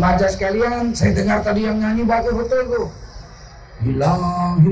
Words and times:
Baca 0.00 0.26
sekalian, 0.32 0.96
saya 0.96 1.12
dengar 1.12 1.44
tadi 1.44 1.68
yang 1.68 1.76
nyanyi 1.76 2.08
bagus 2.08 2.32
betul 2.32 2.60
tuh. 2.72 2.88
Hilang 3.84 4.64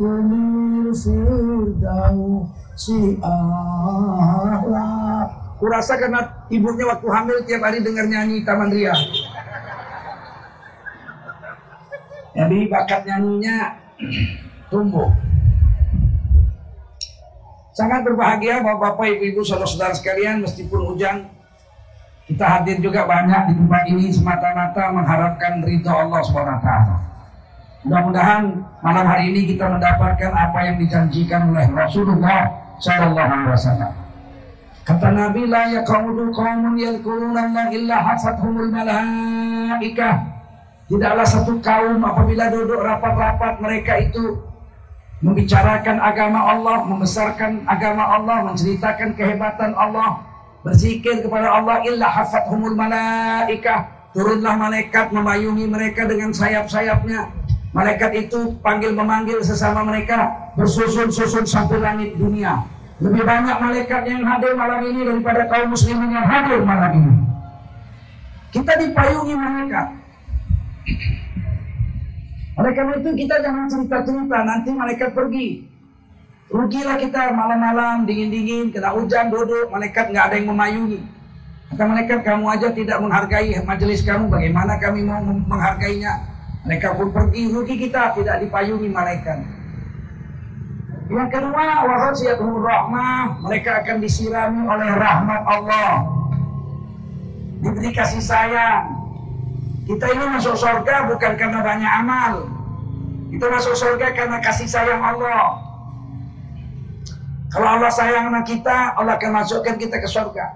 kulir 0.00 0.94
firdau 0.94 2.46
si 2.78 3.18
Allah. 3.20 4.78
Kurasa 5.60 6.00
karena 6.00 6.46
ibunya 6.48 6.88
waktu 6.88 7.04
hamil 7.10 7.44
tiap 7.44 7.60
hari 7.66 7.84
dengar 7.84 8.08
nyanyi 8.08 8.40
Taman 8.46 8.72
Ria. 8.72 8.96
Jadi 12.32 12.58
bakat 12.70 13.04
nyanyinya 13.04 13.76
tumbuh. 14.72 15.12
Sangat 17.76 18.06
berbahagia 18.06 18.64
Bapak-Bapak 18.64 19.20
Ibu-Ibu 19.20 19.44
Saudara-saudara 19.44 19.92
sekalian 19.92 20.40
meskipun 20.40 20.80
hujan 20.88 21.28
kita 22.30 22.46
hadir 22.46 22.78
juga 22.78 23.10
banyak 23.10 23.50
di 23.50 23.54
tempat 23.58 23.82
ini 23.90 24.06
semata-mata 24.14 24.94
mengharapkan 24.94 25.66
ridho 25.66 25.90
Allah 25.90 26.22
SWT. 26.22 26.68
Mudah-mudahan 27.82 28.42
malam 28.86 29.04
hari 29.08 29.34
ini 29.34 29.50
kita 29.50 29.66
mendapatkan 29.66 30.30
apa 30.30 30.58
yang 30.62 30.76
dijanjikan 30.78 31.50
oleh 31.50 31.66
Rasulullah 31.74 32.46
Sallallahu 32.78 33.30
Alaihi 33.34 33.50
Wasallam. 33.50 33.92
Kata 34.86 35.08
Nabi 35.10 35.42
la 35.50 35.74
yaqudu 35.74 36.30
qaumun 36.30 36.78
yadhkuruna 36.78 37.74
illa 37.74 37.96
hafathumul 37.98 38.70
malaikah 38.70 40.30
Tidaklah 40.90 41.22
satu 41.22 41.58
kaum 41.62 42.02
apabila 42.02 42.50
duduk 42.50 42.82
rapat-rapat 42.82 43.62
mereka 43.62 43.94
itu 44.02 44.42
membicarakan 45.22 46.02
agama 46.02 46.50
Allah, 46.50 46.82
membesarkan 46.82 47.62
agama 47.70 48.18
Allah, 48.18 48.50
menceritakan 48.50 49.14
kehebatan 49.14 49.70
Allah, 49.78 50.29
berzikir 50.60 51.24
kepada 51.24 51.48
Allah 51.48 51.84
illa 51.84 52.08
hafathumul 52.08 52.76
malaikah. 52.76 54.10
Turunlah 54.10 54.58
malaikat 54.58 55.14
memayungi 55.14 55.70
mereka 55.70 56.02
dengan 56.04 56.34
sayap-sayapnya. 56.34 57.30
Malaikat 57.70 58.10
itu 58.18 58.58
panggil 58.58 58.90
memanggil 58.90 59.38
sesama 59.46 59.86
mereka 59.86 60.50
bersusun-susun 60.58 61.46
sampai 61.46 61.78
langit 61.78 62.18
dunia. 62.18 62.66
Lebih 62.98 63.22
banyak 63.22 63.56
malaikat 63.62 64.02
yang 64.10 64.26
hadir 64.26 64.58
malam 64.58 64.82
ini 64.84 65.06
daripada 65.06 65.46
kaum 65.46 65.70
muslimin 65.70 66.10
yang 66.10 66.26
hadir 66.26 66.60
malam 66.66 66.90
ini. 66.98 67.12
Kita 68.50 68.72
dipayungi 68.74 69.34
malaikat. 69.38 69.86
Oleh 72.60 72.72
karena 72.74 72.92
itu 72.98 73.10
kita 73.14 73.34
jangan 73.40 73.66
cerita-cerita, 73.70 74.38
nanti 74.42 74.70
malaikat 74.74 75.10
pergi. 75.14 75.64
Rugilah 76.50 76.98
kita 76.98 77.30
malam-malam, 77.30 78.10
dingin-dingin, 78.10 78.74
kena 78.74 78.90
hujan, 78.90 79.30
duduk, 79.30 79.70
malaikat 79.70 80.10
nggak 80.10 80.24
ada 80.26 80.34
yang 80.34 80.50
memayungi. 80.50 80.98
Kata 81.70 81.86
malaikat, 81.86 82.26
kamu 82.26 82.44
aja 82.50 82.68
tidak 82.74 82.98
menghargai 82.98 83.54
majelis 83.62 84.02
kamu, 84.02 84.26
bagaimana 84.26 84.74
kami 84.82 85.06
mau 85.06 85.22
menghargainya? 85.22 86.26
Mereka 86.66 86.98
pun 86.98 87.14
pergi, 87.14 87.54
rugi 87.54 87.78
kita, 87.86 88.18
tidak 88.18 88.42
dipayungi 88.42 88.90
malaikat. 88.90 89.46
Yang 91.06 91.28
kedua, 91.38 91.86
wahasiyatul 91.86 92.58
rahmah, 92.66 93.46
mereka 93.46 93.86
akan 93.86 93.96
disirami 94.02 94.66
oleh 94.66 94.90
rahmat 94.90 95.42
Allah. 95.46 96.02
Diberi 97.62 97.94
kasih 97.94 98.26
sayang, 98.26 98.90
kita 99.86 100.06
ini 100.10 100.24
masuk 100.34 100.58
surga 100.58 101.06
bukan 101.14 101.32
karena 101.38 101.62
banyak 101.62 101.92
amal. 102.02 102.34
Kita 103.30 103.46
masuk 103.46 103.78
surga 103.78 104.18
karena 104.18 104.42
kasih 104.42 104.66
sayang 104.66 104.98
Allah. 104.98 105.69
Kalau 107.50 107.66
Allah 107.66 107.90
sayang 107.90 108.30
sama 108.30 108.46
kita, 108.46 108.94
Allah 108.94 109.18
akan 109.18 109.30
masukkan 109.42 109.74
kita 109.74 109.98
ke 109.98 110.06
surga. 110.06 110.54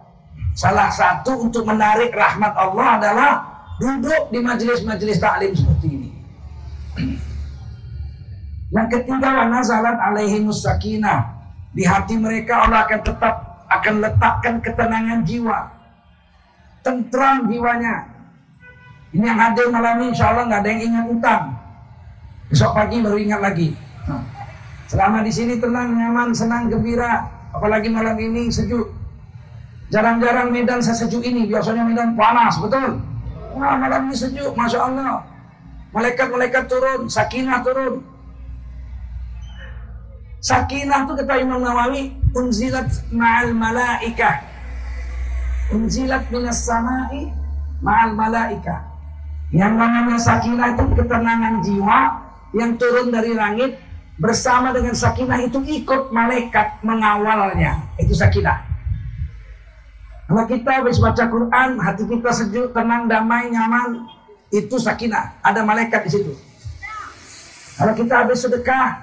Salah 0.54 0.86
satu 0.94 1.42
untuk 1.42 1.66
menarik 1.66 2.14
rahmat 2.14 2.54
Allah 2.54 2.86
adalah 3.02 3.30
duduk 3.82 4.30
di 4.30 4.38
majelis-majelis 4.38 5.18
taklim 5.18 5.50
seperti 5.58 5.86
ini. 5.90 6.10
Yang 8.74 8.88
ketiga, 8.98 9.50
nazalat 9.50 9.98
alaihi 9.98 10.38
musakinah. 10.38 11.34
Di 11.74 11.82
hati 11.82 12.14
mereka 12.14 12.70
Allah 12.70 12.86
akan 12.86 13.00
tetap 13.02 13.34
akan 13.66 13.94
letakkan 13.98 14.54
ketenangan 14.62 15.26
jiwa. 15.26 15.74
Tentram 16.86 17.50
jiwanya. 17.50 18.14
Ini 19.14 19.30
yang 19.30 19.38
hadir 19.38 19.70
malam 19.70 20.02
ini 20.02 20.06
insya 20.10 20.34
Allah 20.34 20.46
nggak 20.50 20.60
ada 20.62 20.70
yang 20.74 20.82
ingat 20.90 21.06
utang. 21.06 21.42
Besok 22.50 22.70
pagi 22.74 22.98
baru 22.98 23.18
ingat 23.18 23.40
lagi. 23.42 23.68
Nah, 24.10 24.22
selama 24.88 25.24
di 25.24 25.32
sini 25.32 25.56
tenang, 25.60 25.94
nyaman, 25.96 26.30
senang, 26.36 26.68
gembira. 26.68 27.30
Apalagi 27.54 27.88
malam 27.88 28.18
ini 28.18 28.50
sejuk. 28.50 28.90
Jarang-jarang 29.94 30.50
Medan 30.50 30.82
sesejuk 30.82 31.22
ini. 31.22 31.46
Biasanya 31.46 31.86
Medan 31.86 32.18
panas, 32.18 32.58
betul? 32.58 32.98
Wah 33.54 33.78
malam 33.78 34.10
ini 34.10 34.16
sejuk, 34.18 34.52
Masya 34.58 34.80
Allah. 34.90 35.22
Malaikat-malaikat 35.94 36.66
turun, 36.66 37.06
sakinah 37.06 37.62
turun. 37.62 38.02
Sakinah 40.42 41.08
itu 41.08 41.12
kata 41.16 41.34
Imam 41.40 41.62
Nawawi, 41.62 42.12
unzilat 42.34 42.90
ma'al 43.14 43.54
malaikah. 43.54 44.44
Unzilat 45.72 46.28
minas 46.28 46.66
sama'i 46.66 47.30
ma'al 47.80 48.12
malaikah. 48.12 48.84
Yang 49.54 49.72
namanya 49.78 50.18
sakinah 50.18 50.74
itu 50.74 50.84
ketenangan 50.98 51.54
jiwa 51.62 52.00
yang 52.58 52.74
turun 52.74 53.14
dari 53.14 53.32
langit 53.32 53.78
bersama 54.14 54.70
dengan 54.70 54.94
sakinah 54.94 55.42
itu 55.42 55.58
ikut 55.62 56.14
malaikat 56.14 56.82
mengawalnya. 56.86 57.82
Itu 57.98 58.14
sakinah. 58.14 58.62
Kalau 60.24 60.44
kita 60.48 60.70
habis 60.80 60.96
baca 60.96 61.24
Quran, 61.28 61.70
hati 61.82 62.04
kita 62.08 62.30
sejuk, 62.32 62.72
tenang, 62.72 63.10
damai, 63.10 63.52
nyaman, 63.52 64.08
itu 64.48 64.80
sakinah. 64.80 65.36
Ada 65.44 65.60
malaikat 65.60 66.00
di 66.08 66.10
situ. 66.10 66.32
Kalau 67.74 67.92
kita 67.92 68.24
habis 68.24 68.40
sedekah, 68.40 69.02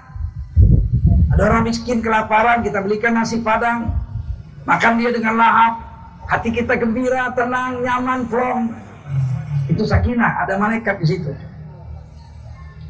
ada 1.32 1.42
orang 1.48 1.68
miskin 1.68 2.00
kelaparan, 2.00 2.64
kita 2.66 2.82
belikan 2.82 3.14
nasi 3.14 3.44
padang, 3.44 3.92
makan 4.64 4.98
dia 4.98 5.12
dengan 5.14 5.38
lahap, 5.38 5.74
hati 6.26 6.50
kita 6.56 6.80
gembira, 6.80 7.30
tenang, 7.36 7.84
nyaman, 7.84 8.26
plong, 8.26 8.72
itu 9.70 9.84
sakinah, 9.86 10.48
ada 10.48 10.58
malaikat 10.58 10.98
di 11.04 11.06
situ. 11.06 11.32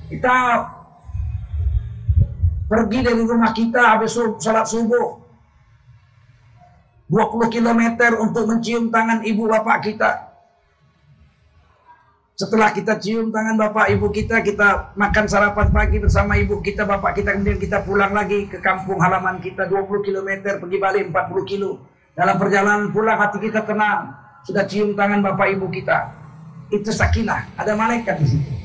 Kita 0.08 0.36
pergi 2.72 3.04
dari 3.04 3.20
rumah 3.20 3.52
kita 3.52 4.00
habis 4.00 4.16
sholat 4.16 4.64
subuh. 4.64 5.20
20 7.12 7.52
km 7.52 7.82
untuk 8.24 8.48
mencium 8.48 8.88
tangan 8.88 9.28
ibu 9.28 9.44
bapak 9.44 9.84
kita. 9.84 10.32
Setelah 12.40 12.72
kita 12.72 12.96
cium 13.04 13.36
tangan 13.36 13.60
bapak 13.60 13.92
ibu 13.92 14.08
kita, 14.08 14.40
kita 14.40 14.96
makan 14.96 15.28
sarapan 15.28 15.68
pagi 15.76 16.00
bersama 16.00 16.40
ibu 16.40 16.64
kita, 16.64 16.88
bapak 16.88 17.20
kita, 17.20 17.36
kemudian 17.36 17.60
kita 17.60 17.84
pulang 17.84 18.16
lagi 18.16 18.48
ke 18.48 18.64
kampung 18.64 18.98
halaman 19.04 19.44
kita 19.44 19.68
20 19.68 20.08
km, 20.08 20.56
pergi 20.64 20.78
balik 20.80 21.12
40 21.12 21.52
kilo. 21.52 21.84
Dalam 22.16 22.40
perjalanan 22.40 22.90
pulang 22.96 23.20
hati 23.20 23.44
kita 23.44 23.68
tenang, 23.68 24.16
sudah 24.48 24.64
cium 24.64 24.96
tangan 24.96 25.20
bapak 25.20 25.52
ibu 25.60 25.68
kita 25.68 26.16
itu 26.72 26.90
sakinah, 26.90 27.52
ada 27.60 27.76
malaikat 27.76 28.24
di 28.24 28.28
situ. 28.32 28.61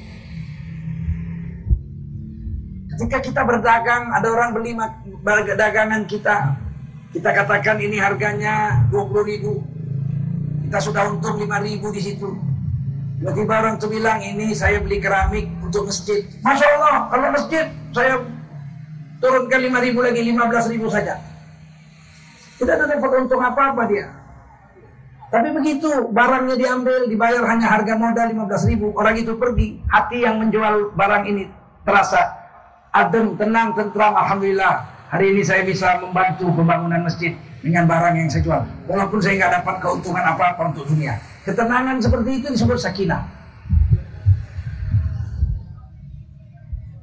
Ketika 2.97 3.21
kita 3.21 3.45
berdagang, 3.45 4.09
ada 4.09 4.25
orang 4.33 4.57
beli 4.57 4.73
dagangan 5.53 6.09
kita, 6.09 6.57
kita 7.13 7.29
katakan 7.29 7.77
ini 7.77 8.01
harganya 8.01 8.89
20 8.89 9.21
ribu, 9.21 9.61
kita 10.65 10.81
sudah 10.81 11.13
untung 11.13 11.37
5 11.37 11.45
ribu 11.61 11.93
di 11.93 12.01
situ. 12.01 12.33
Tiba-tiba 13.21 13.53
orang 13.53 13.77
itu 13.77 13.93
bilang, 13.93 14.25
ini 14.25 14.57
saya 14.57 14.81
beli 14.81 14.97
keramik 14.97 15.45
untuk 15.61 15.93
masjid. 15.93 16.25
Masya 16.41 16.67
Allah, 16.81 16.97
kalau 17.13 17.29
masjid, 17.37 17.69
saya 17.93 18.17
turunkan 19.21 19.61
5 19.61 19.85
ribu 19.93 20.01
lagi, 20.01 20.21
15 20.33 20.73
ribu 20.73 20.89
saja. 20.89 21.21
Tidak 22.57 22.73
ada 22.81 22.97
dapat 22.97 23.11
untung 23.21 23.45
apa-apa 23.45 23.93
dia. 23.93 24.09
Tapi 25.29 25.53
begitu 25.53 26.09
barangnya 26.17 26.57
diambil, 26.57 27.13
dibayar 27.13 27.45
hanya 27.45 27.77
harga 27.77 27.93
modal 27.93 28.33
15 28.49 28.73
ribu, 28.73 28.97
orang 28.97 29.21
itu 29.21 29.37
pergi. 29.37 29.85
Hati 29.93 30.25
yang 30.25 30.41
menjual 30.41 30.97
barang 30.97 31.29
ini 31.29 31.45
terasa 31.85 32.46
adem, 32.97 33.37
tenang, 33.37 33.77
tentram. 33.77 34.13
Alhamdulillah, 34.17 34.81
hari 35.13 35.37
ini 35.37 35.43
saya 35.45 35.63
bisa 35.69 36.01
membantu 36.01 36.49
pembangunan 36.57 37.05
masjid 37.05 37.37
dengan 37.61 37.85
barang 37.85 38.15
yang 38.17 38.29
saya 38.33 38.43
jual. 38.43 38.63
Walaupun 38.89 39.19
saya 39.21 39.35
nggak 39.45 39.53
dapat 39.63 39.75
keuntungan 39.85 40.25
apa-apa 40.25 40.63
untuk 40.73 40.89
dunia. 40.89 41.21
Ketenangan 41.45 42.01
seperti 42.01 42.31
itu 42.41 42.47
disebut 42.51 42.79
sakinah. 42.81 43.23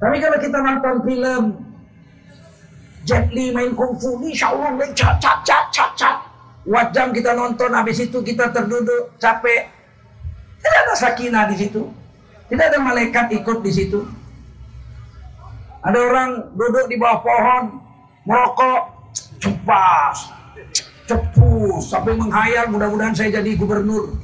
Tapi 0.04 0.18
kalau 0.20 0.38
kita 0.42 0.58
nonton 0.60 0.96
film 1.08 1.44
Jet 3.08 3.32
Li 3.32 3.56
main 3.56 3.72
kungfu, 3.72 4.20
insya 4.24 4.52
Allah 4.52 4.76
main 4.76 4.92
cat, 4.92 5.20
cat, 5.20 5.44
cat, 5.48 5.72
cat, 5.72 5.92
cat. 5.96 6.18
Wajam 6.64 7.12
kita 7.12 7.36
nonton, 7.36 7.76
habis 7.76 8.00
itu 8.00 8.24
kita 8.24 8.52
terduduk, 8.52 9.16
capek. 9.20 9.68
Tidak 10.64 10.80
ada 10.88 10.96
sakinah 10.96 11.44
di 11.52 11.56
situ. 11.60 11.92
Tidak 12.48 12.66
ada 12.72 12.80
malaikat 12.80 13.36
ikut 13.36 13.60
di 13.60 13.72
situ. 13.72 14.23
Ada 15.84 16.00
orang 16.00 16.30
duduk 16.56 16.86
di 16.88 16.96
bawah 16.96 17.20
pohon, 17.20 17.64
merokok, 18.24 18.82
cepas, 19.44 20.32
cepus, 21.04 21.92
sampai 21.92 22.16
menghayal 22.16 22.72
mudah-mudahan 22.72 23.12
saya 23.12 23.44
jadi 23.44 23.60
gubernur. 23.60 24.16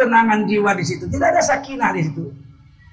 ketenangan 0.00 0.48
jiwa 0.48 0.72
di 0.72 0.84
situ. 0.88 1.04
Tidak 1.04 1.28
ada 1.28 1.42
sakinah 1.44 1.90
di 1.92 2.02
situ. 2.08 2.24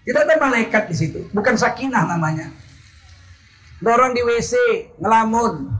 Tidak 0.04 0.22
ada 0.28 0.36
malaikat 0.36 0.92
di 0.92 0.96
situ. 0.96 1.20
Bukan 1.32 1.56
sakinah 1.56 2.04
namanya. 2.04 2.52
Dorong 3.80 4.12
di 4.12 4.22
WC, 4.28 4.54
ngelamun. 5.00 5.72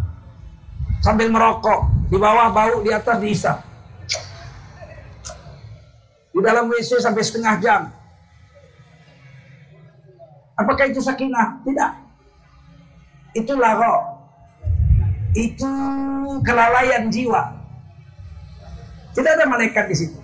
Sambil 1.04 1.28
merokok. 1.28 2.08
Di 2.08 2.16
bawah 2.16 2.56
bau, 2.56 2.80
di 2.80 2.96
atas 2.96 3.18
diisap. 3.20 3.58
Di 6.32 6.40
dalam 6.40 6.72
WC 6.72 7.04
sampai 7.04 7.24
setengah 7.26 7.56
jam. 7.60 7.82
Apakah 10.58 10.90
itu 10.90 10.98
sakinah? 10.98 11.62
Tidak. 11.62 11.92
Itu 13.38 13.54
laro. 13.54 14.18
Itu 15.38 15.70
kelalaian 16.42 17.14
jiwa. 17.14 17.54
Tidak 19.14 19.32
ada 19.38 19.46
malaikat 19.46 19.86
di 19.86 19.96
situ. 19.98 20.20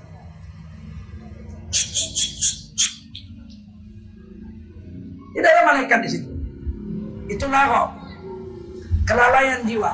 Tidak 5.33 5.49
ada 5.49 5.63
malaikat 5.69 5.99
di 6.01 6.09
situ. 6.09 6.29
Itu 7.29 7.45
laro. 7.45 7.93
Kelalaian 9.05 9.61
jiwa. 9.69 9.93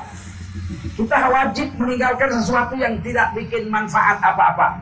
Kita 0.96 1.32
wajib 1.32 1.76
meninggalkan 1.80 2.32
sesuatu 2.32 2.76
yang 2.80 3.00
tidak 3.04 3.36
bikin 3.36 3.68
manfaat 3.68 4.20
apa-apa. 4.24 4.80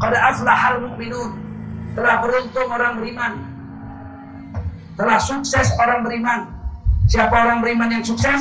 Qad 0.00 0.12
aflahal 0.12 0.84
mu'minun. 0.84 1.40
Telah 1.96 2.20
beruntung 2.20 2.68
orang 2.68 3.00
beriman. 3.00 3.53
Telah 4.94 5.18
sukses 5.18 5.74
orang 5.78 6.06
beriman. 6.06 6.46
Siapa 7.10 7.34
orang 7.34 7.58
beriman 7.60 7.90
yang 7.90 8.04
sukses? 8.06 8.40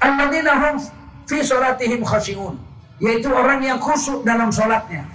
Alladzina 0.00 0.54
hum 0.56 0.76
fi 1.24 1.40
salatihim 1.40 2.04
khashi'un. 2.04 2.56
Yaitu 3.00 3.32
orang 3.32 3.64
yang 3.64 3.80
khusyuk 3.80 4.20
dalam 4.28 4.52
sholatnya. 4.52 5.08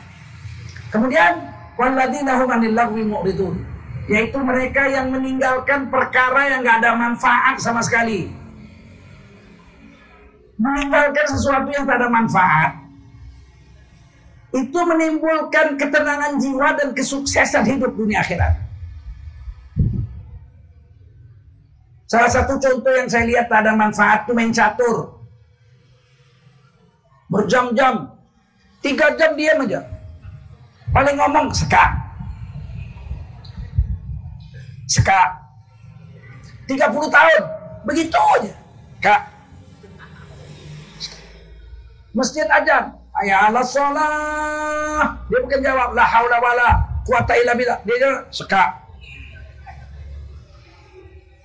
Kemudian 0.89 1.37
walladzina 1.77 2.41
hum 2.41 2.49
'anil 2.49 2.73
lagwi 2.73 3.05
mu'ridun. 3.05 3.61
Yaitu 4.09 4.37
mereka 4.41 4.89
yang 4.89 5.13
meninggalkan 5.13 5.89
perkara 5.89 6.49
yang 6.49 6.61
gak 6.65 6.81
ada 6.81 6.93
manfaat 6.97 7.57
sama 7.61 7.81
sekali. 7.81 8.29
Meninggalkan 10.57 11.25
sesuatu 11.29 11.69
yang 11.73 11.85
tak 11.85 11.97
ada 12.01 12.09
manfaat 12.09 12.85
itu 14.55 14.79
menimbulkan 14.87 15.75
ketenangan 15.75 16.39
jiwa 16.39 16.79
dan 16.79 16.89
kesuksesan 16.95 17.67
hidup 17.67 17.91
dunia 17.91 18.23
akhirat. 18.23 18.64
Salah 22.05 22.29
satu 22.29 22.61
contoh 22.61 22.93
yang 22.93 23.09
saya 23.09 23.25
lihat 23.25 23.49
ada 23.49 23.73
manfaat 23.73 24.29
itu 24.29 24.31
main 24.37 24.53
catur. 24.53 25.25
Berjam-jam. 27.33 28.13
Tiga 28.85 29.17
jam 29.17 29.33
diam 29.33 29.65
aja. 29.65 29.81
Paling 30.93 31.17
ngomong 31.17 31.49
seka. 31.49 31.97
Seka. 34.85 35.33
30 36.69 36.77
tahun. 37.09 37.43
Begitu 37.89 38.13
aja. 38.13 38.53
Kak. 39.01 39.21
Masjid 42.13 42.45
aja. 42.45 42.93
Ayah 43.25 43.49
Allah 43.49 43.65
sholat. 43.65 45.07
Dia 45.25 45.39
bukan 45.41 45.59
jawab. 45.65 45.89
La 45.97 46.05
haula 46.05 46.37
wala. 46.37 46.69
Kuata 47.01 47.33
illa 47.33 47.57
billah. 47.57 47.81
Dia 47.81 47.95
jawab. 47.97 48.21
Seka. 48.29 48.84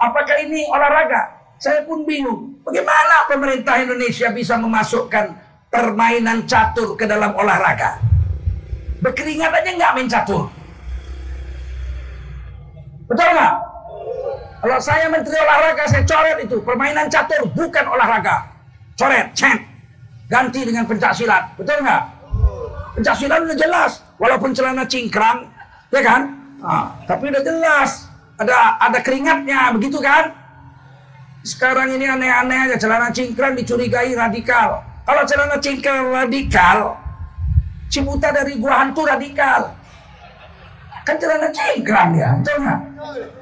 Apakah 0.00 0.36
ini 0.40 0.64
olahraga? 0.72 1.28
Saya 1.60 1.84
pun 1.84 2.08
bingung. 2.08 2.56
Bagaimana 2.64 3.28
pemerintah 3.28 3.76
Indonesia 3.84 4.32
bisa 4.32 4.56
memasukkan 4.56 5.36
permainan 5.68 6.48
catur 6.48 6.96
ke 6.96 7.04
dalam 7.04 7.36
olahraga? 7.36 8.00
Berkeringat 9.04 9.52
aja 9.60 9.70
nggak 9.76 9.92
main 9.92 10.08
catur. 10.08 10.48
Betul 13.12 13.28
nggak? 13.28 13.54
Kalau 14.60 14.78
saya 14.80 15.08
menteri 15.12 15.36
olahraga, 15.36 15.84
saya 15.84 16.04
coret 16.08 16.48
itu. 16.48 16.56
Permainan 16.64 17.12
catur 17.12 17.44
bukan 17.52 17.84
olahraga. 17.84 18.48
Coret, 18.96 19.36
cek. 19.36 19.60
Ganti 20.32 20.64
dengan 20.64 20.88
pencak 20.88 21.12
silat. 21.12 21.52
Betul 21.60 21.84
nggak? 21.84 22.02
Pencak 22.96 23.14
silat 23.20 23.40
udah 23.44 23.56
jelas. 23.56 24.00
Walaupun 24.16 24.56
celana 24.56 24.84
cingkrang, 24.88 25.44
ya 25.92 26.00
kan? 26.00 26.22
Nah, 26.60 26.92
tapi 27.08 27.32
udah 27.32 27.40
jelas 27.40 28.09
ada 28.40 28.80
ada 28.80 28.98
keringatnya 29.04 29.76
begitu 29.76 30.00
kan? 30.00 30.32
Sekarang 31.44 31.92
ini 31.92 32.08
aneh-aneh 32.08 32.68
aja 32.68 32.76
celana 32.80 33.12
cingkrang 33.12 33.52
dicurigai 33.56 34.16
radikal. 34.16 34.80
Kalau 35.04 35.22
celana 35.28 35.56
cingkrang 35.60 36.12
radikal 36.12 36.96
Cibuta 37.90 38.30
dari 38.30 38.54
gua 38.54 38.86
hantu 38.86 39.02
radikal. 39.02 39.66
Kan 41.02 41.16
celana 41.18 41.50
cingkrang 41.50 42.14
ya 42.14 42.38
betul 42.38 42.56
nggak? 42.62 42.80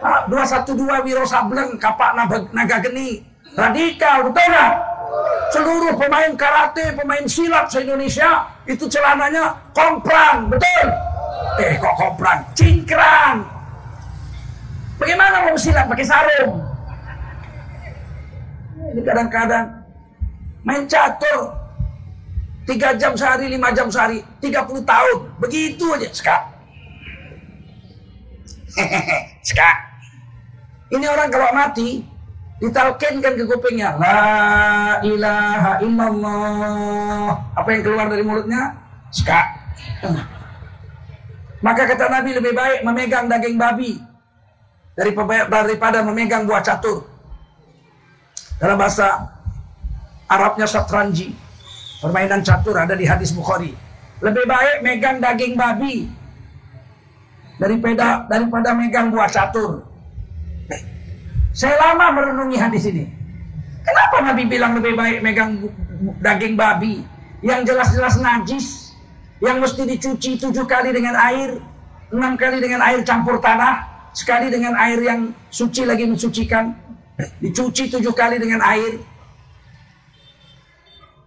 Ah, 0.00 0.24
dua 0.24 0.42
satu 0.48 0.72
dua 0.72 1.04
Wiro 1.04 1.28
Sableng 1.28 1.76
kapak 1.76 2.16
naga 2.56 2.80
geni. 2.80 3.20
Radikal 3.52 4.24
betul 4.30 4.46
nggak? 4.48 4.72
Seluruh 5.52 5.94
pemain 6.00 6.32
karate 6.32 6.96
pemain 6.96 7.24
silat 7.28 7.68
se 7.68 7.84
Indonesia 7.84 8.46
itu 8.64 8.88
celananya 8.88 9.52
komprang 9.76 10.48
betul? 10.48 10.86
Eh 11.60 11.76
kok 11.76 11.94
komprang 11.98 12.40
cingkrang 12.56 13.57
Bagaimana 14.98 15.46
mau 15.46 15.54
silat 15.54 15.86
pakai 15.86 16.06
sarung? 16.06 16.58
Ini 18.78 19.00
kadang-kadang 19.06 19.66
main 20.66 20.82
catur 20.90 21.54
tiga 22.66 22.98
jam 22.98 23.14
sehari, 23.14 23.46
lima 23.46 23.70
jam 23.70 23.86
sehari, 23.86 24.20
tiga 24.42 24.66
puluh 24.66 24.82
tahun, 24.82 25.38
begitu 25.38 25.86
aja, 25.94 26.10
sekak. 26.10 26.42
sekak. 29.48 29.76
Ini 30.90 31.06
orang 31.06 31.30
kalau 31.30 31.48
mati 31.54 32.02
ditalkinkan 32.58 33.38
ke 33.38 33.44
kupingnya, 33.46 33.94
la 34.02 34.18
ilaha 35.06 35.72
illallah. 35.78 37.28
Apa 37.54 37.68
yang 37.70 37.82
keluar 37.86 38.10
dari 38.10 38.26
mulutnya? 38.26 38.74
Sekak. 39.14 39.46
Maka 41.62 41.86
kata 41.86 42.06
Nabi 42.10 42.34
lebih 42.34 42.52
baik 42.54 42.82
memegang 42.82 43.30
daging 43.30 43.58
babi 43.58 44.07
daripada 44.98 46.02
memegang 46.02 46.42
buah 46.42 46.62
catur. 46.66 47.06
Dalam 48.58 48.74
bahasa 48.74 49.38
Arabnya 50.28 50.68
satranji. 50.68 51.32
Permainan 51.98 52.44
catur 52.44 52.78
ada 52.78 52.94
di 52.94 53.08
hadis 53.08 53.32
Bukhari. 53.32 53.74
Lebih 54.22 54.44
baik 54.44 54.76
megang 54.84 55.18
daging 55.18 55.56
babi 55.58 56.06
daripada 57.58 58.28
daripada 58.28 58.70
megang 58.76 59.10
buah 59.10 59.26
catur. 59.26 59.82
Saya 61.56 61.74
lama 61.80 62.14
merenungi 62.14 62.54
hadis 62.60 62.86
ini. 62.86 63.08
Kenapa 63.82 64.20
Nabi 64.20 64.42
bilang 64.46 64.78
lebih 64.78 64.94
baik 64.94 65.18
megang 65.24 65.64
daging 66.22 66.54
babi 66.54 67.02
yang 67.40 67.64
jelas-jelas 67.64 68.20
najis, 68.20 68.94
yang 69.42 69.58
mesti 69.58 69.82
dicuci 69.88 70.38
tujuh 70.38 70.66
kali 70.68 70.92
dengan 70.92 71.18
air, 71.18 71.58
enam 72.14 72.36
kali 72.36 72.62
dengan 72.62 72.84
air 72.84 73.00
campur 73.02 73.40
tanah, 73.42 73.80
sekali 74.12 74.48
dengan 74.52 74.74
air 74.78 75.00
yang 75.00 75.32
suci 75.48 75.84
lagi 75.84 76.04
mensucikan, 76.08 76.72
dicuci 77.42 77.90
tujuh 77.92 78.14
kali 78.14 78.38
dengan 78.38 78.62
air, 78.62 79.00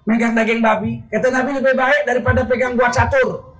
megang 0.06 0.34
daging 0.34 0.62
babi. 0.62 1.02
Kata 1.12 1.28
Nabi 1.30 1.62
lebih 1.62 1.76
baik 1.78 2.02
daripada 2.08 2.42
pegang 2.48 2.74
buah 2.76 2.92
catur. 2.92 3.54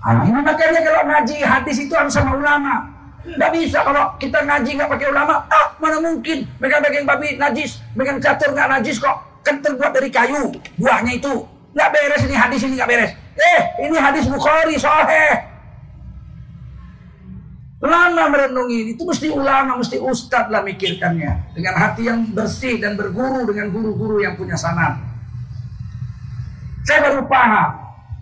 Ah, 0.00 0.24
ini 0.24 0.40
makanya 0.40 0.80
kalau 0.80 1.02
ngaji 1.04 1.36
hadis 1.44 1.76
itu 1.76 1.92
harus 1.92 2.14
sama 2.14 2.32
ulama. 2.32 2.88
Tidak 3.20 3.50
bisa 3.52 3.84
kalau 3.84 4.16
kita 4.16 4.40
ngaji 4.40 4.70
nggak 4.80 4.88
pakai 4.88 5.06
ulama. 5.12 5.44
Ah, 5.52 5.76
mana 5.76 6.00
mungkin 6.00 6.48
megang 6.56 6.80
daging 6.80 7.04
babi 7.04 7.36
najis, 7.36 7.84
megang 7.92 8.16
catur 8.16 8.56
nggak 8.56 8.80
najis 8.80 8.96
kok. 8.96 9.16
Kan 9.44 9.60
terbuat 9.60 9.92
dari 9.92 10.08
kayu 10.08 10.56
buahnya 10.80 11.20
itu. 11.20 11.44
Nggak 11.76 11.88
beres 11.92 12.22
ini 12.24 12.36
hadis 12.36 12.60
ini 12.64 12.74
nggak 12.80 12.90
beres. 12.90 13.12
Eh, 13.40 13.60
ini 13.88 13.96
hadis 13.96 14.24
Bukhari, 14.28 14.76
soheh. 14.76 15.49
Lama 17.80 18.28
merenungi 18.28 18.92
itu 18.92 19.08
mesti 19.08 19.32
ulama, 19.32 19.80
mesti 19.80 19.96
ustadz 19.96 20.52
lah 20.52 20.60
mikirkannya 20.60 21.56
dengan 21.56 21.74
hati 21.80 22.12
yang 22.12 22.28
bersih 22.28 22.76
dan 22.76 22.92
berguru 22.92 23.48
dengan 23.48 23.72
guru-guru 23.72 24.20
yang 24.20 24.36
punya 24.36 24.52
sanad. 24.52 25.00
Saya 26.84 27.08
baru 27.08 27.24
paham 27.24 27.72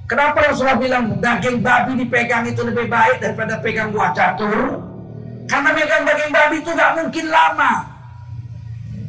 kenapa 0.06 0.46
Rasulullah 0.46 0.78
bilang 0.78 1.18
daging 1.18 1.58
babi 1.58 1.98
dipegang 1.98 2.46
itu 2.46 2.62
lebih 2.62 2.86
baik 2.86 3.18
daripada 3.18 3.58
pegang 3.58 3.90
buah 3.90 4.14
catur. 4.14 4.78
Karena 5.50 5.74
pegang 5.74 6.06
daging 6.06 6.30
babi 6.30 6.56
itu 6.62 6.70
gak 6.78 6.92
mungkin 6.94 7.26
lama. 7.26 7.72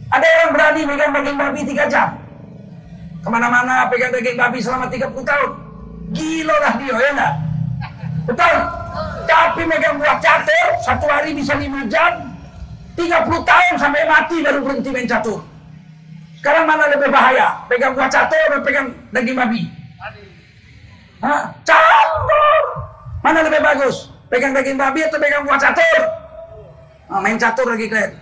Ada 0.09 0.27
yang 0.41 0.49
berani 0.49 0.81
pegang 0.81 1.11
daging 1.13 1.37
babi 1.37 1.59
tiga 1.61 1.85
jam. 1.85 2.09
Ke 3.21 3.29
mana-mana 3.29 3.85
pegang 3.85 4.09
daging 4.09 4.33
babi 4.33 4.57
selama 4.65 4.89
30 4.89 5.13
tahun. 5.13 5.51
Gila 6.09 6.55
lah 6.57 6.73
dia, 6.81 6.95
ya 6.97 7.09
enggak? 7.13 7.33
Betul? 8.29 8.57
Tapi 9.25 9.61
megang 9.65 9.97
buah 9.97 10.17
catur, 10.21 10.67
satu 10.85 11.05
hari 11.09 11.33
bisa 11.33 11.57
lima 11.57 11.85
jam, 11.89 12.29
30 12.93 13.09
tahun 13.25 13.73
sampai 13.77 14.05
mati 14.05 14.41
baru 14.45 14.61
berhenti 14.61 14.89
main 14.93 15.09
catur. 15.09 15.41
Sekarang 16.39 16.69
mana 16.69 16.87
lebih 16.93 17.09
bahaya? 17.09 17.65
Pegang 17.67 17.97
buah 17.97 18.07
catur 18.07 18.37
atau 18.53 18.61
pegang 18.63 18.93
daging 19.11 19.35
babi? 19.35 19.61
Hah? 21.19 21.51
Catur. 21.67 22.63
Mana 23.25 23.43
lebih 23.43 23.59
bagus? 23.59 24.13
Pegang 24.31 24.55
daging 24.55 24.79
babi 24.79 25.03
atau 25.03 25.19
pegang 25.19 25.43
buah 25.43 25.59
catur? 25.59 26.01
Oh, 27.09 27.19
main 27.19 27.35
catur 27.41 27.67
lagi 27.67 27.89
kalian. 27.89 28.13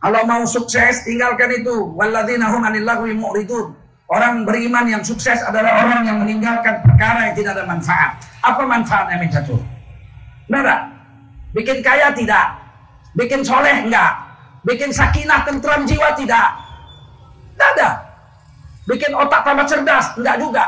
Kalau 0.00 0.22
mau 0.24 0.42
sukses, 0.48 1.04
tinggalkan 1.04 1.60
itu. 1.60 1.92
Walladzina 1.92 2.48
hum 2.48 2.64
anil 2.64 2.88
mu'ridun. 3.20 3.76
Orang 4.10 4.42
beriman 4.42 4.90
yang 4.90 5.06
sukses 5.06 5.38
adalah 5.46 5.86
orang 5.86 6.02
yang 6.02 6.18
meninggalkan 6.18 6.82
perkara 6.82 7.30
yang 7.30 7.34
tidak 7.38 7.54
ada 7.54 7.62
manfaat. 7.62 8.18
Apa 8.42 8.66
manfaatnya 8.66 9.22
main 9.22 9.30
catur? 9.30 9.62
Benar 10.50 10.90
Bikin 11.54 11.78
kaya 11.78 12.10
tidak. 12.10 12.58
Bikin 13.14 13.46
soleh 13.46 13.86
enggak. 13.86 14.18
Bikin 14.66 14.90
sakinah 14.90 15.46
tentram 15.46 15.86
jiwa 15.86 16.10
tidak. 16.18 16.58
Tidak 17.54 17.68
ada. 17.78 17.90
Bikin 18.90 19.14
otak 19.14 19.46
tambah 19.46 19.66
cerdas 19.70 20.18
enggak 20.18 20.36
juga. 20.42 20.64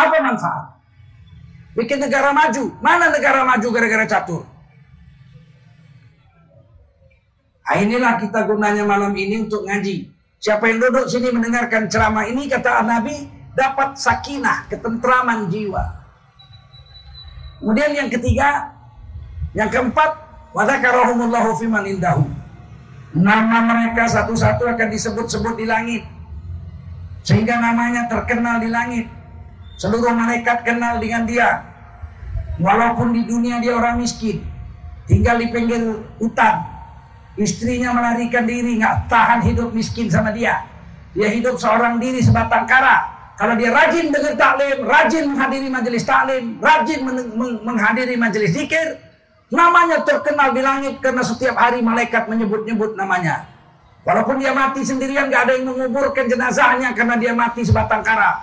Apa 0.00 0.16
manfaat? 0.16 0.64
Bikin 1.76 2.08
negara 2.08 2.32
maju. 2.32 2.72
Mana 2.80 3.12
negara 3.12 3.44
maju 3.44 3.68
gara-gara 3.68 4.08
catur? 4.08 4.48
Inilah 7.68 8.16
kita 8.16 8.48
gunanya 8.48 8.80
malam 8.88 9.12
ini 9.12 9.44
untuk 9.44 9.68
ngaji. 9.68 10.08
Siapa 10.40 10.72
yang 10.72 10.80
duduk 10.80 11.04
sini 11.04 11.28
mendengarkan 11.28 11.84
ceramah 11.84 12.24
ini 12.24 12.48
kata 12.48 12.80
Nabi 12.80 13.28
dapat 13.52 14.00
sakinah, 14.00 14.72
ketentraman 14.72 15.52
jiwa. 15.52 15.84
Kemudian 17.60 17.92
yang 17.92 18.08
ketiga, 18.08 18.72
yang 19.52 19.68
keempat, 19.68 20.16
wadzakarahumullahu 20.56 21.60
fiman 21.60 21.84
indahu. 21.84 22.24
Nama 23.12 23.58
mereka 23.66 24.08
satu-satu 24.08 24.64
akan 24.64 24.88
disebut-sebut 24.88 25.60
di 25.60 25.66
langit. 25.68 26.02
Sehingga 27.26 27.60
namanya 27.60 28.08
terkenal 28.08 28.64
di 28.64 28.72
langit. 28.72 29.12
Seluruh 29.76 30.16
malaikat 30.16 30.64
kenal 30.64 30.96
dengan 31.02 31.28
dia. 31.28 31.66
Walaupun 32.62 33.12
di 33.12 33.28
dunia 33.28 33.60
dia 33.60 33.76
orang 33.76 34.00
miskin. 34.00 34.40
Tinggal 35.04 35.36
di 35.42 35.46
pinggir 35.50 35.82
hutan 36.22 36.77
Istrinya 37.38 37.94
melarikan 37.94 38.50
diri, 38.50 38.82
nggak 38.82 39.06
tahan 39.06 39.46
hidup 39.46 39.70
miskin 39.70 40.10
sama 40.10 40.34
dia. 40.34 40.66
Dia 41.14 41.30
hidup 41.30 41.54
seorang 41.54 42.02
diri 42.02 42.18
sebatang 42.18 42.66
kara. 42.66 43.06
Kalau 43.38 43.54
dia 43.54 43.70
rajin 43.70 44.10
dengar 44.10 44.34
taklim, 44.34 44.82
rajin 44.82 45.24
menghadiri 45.30 45.70
majelis 45.70 46.02
taklim, 46.02 46.58
rajin 46.58 47.00
men 47.06 47.16
menghadiri 47.62 48.18
majelis 48.18 48.50
zikir, 48.50 48.98
namanya 49.54 50.02
terkenal 50.02 50.50
di 50.50 50.58
langit 50.66 50.98
karena 50.98 51.22
setiap 51.22 51.54
hari 51.54 51.78
malaikat 51.78 52.26
menyebut-nyebut 52.26 52.98
namanya. 52.98 53.46
Walaupun 54.02 54.42
dia 54.42 54.50
mati 54.50 54.82
sendirian, 54.82 55.30
nggak 55.30 55.42
ada 55.46 55.52
yang 55.54 55.70
menguburkan 55.70 56.26
jenazahnya 56.26 56.90
karena 56.98 57.14
dia 57.14 57.30
mati 57.30 57.62
sebatang 57.62 58.02
kara. 58.02 58.42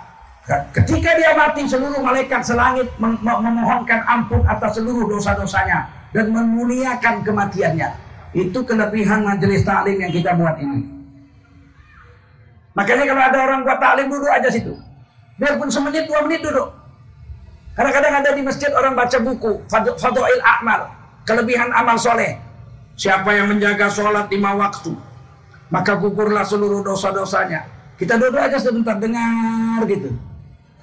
Ketika 0.72 1.10
dia 1.20 1.36
mati, 1.36 1.68
seluruh 1.68 2.00
malaikat 2.00 2.40
selangit 2.40 2.88
memohonkan 2.96 4.00
ampun 4.08 4.40
atas 4.48 4.80
seluruh 4.80 5.04
dosa-dosanya 5.10 5.90
dan 6.16 6.32
memuliakan 6.32 7.20
kematiannya. 7.20 8.05
Itu 8.34 8.66
kelebihan 8.66 9.22
majelis 9.22 9.62
taklim 9.62 10.02
yang 10.02 10.12
kita 10.14 10.34
buat 10.34 10.58
ini. 10.58 10.80
Makanya 12.76 13.04
kalau 13.08 13.22
ada 13.22 13.38
orang 13.46 13.60
buat 13.64 13.78
taklim 13.80 14.06
duduk 14.10 14.30
aja 14.30 14.48
situ. 14.50 14.74
Biarpun 15.36 15.68
semenit 15.68 16.08
dua 16.08 16.24
menit 16.24 16.40
duduk. 16.44 16.72
Kadang-kadang 17.76 18.24
ada 18.24 18.30
di 18.32 18.40
masjid 18.40 18.72
orang 18.72 18.96
baca 18.96 19.20
buku 19.20 19.60
Fadha'il 19.68 20.40
A'mal, 20.40 20.88
kelebihan 21.28 21.68
amal 21.76 22.00
soleh. 22.00 22.40
Siapa 22.96 23.36
yang 23.36 23.52
menjaga 23.52 23.92
sholat 23.92 24.32
lima 24.32 24.56
waktu, 24.56 24.96
maka 25.68 26.00
gugurlah 26.00 26.40
seluruh 26.40 26.80
dosa-dosanya. 26.80 27.68
Kita 28.00 28.16
duduk 28.16 28.40
aja 28.40 28.56
sebentar 28.56 28.96
dengar 28.96 29.84
gitu. 29.84 30.16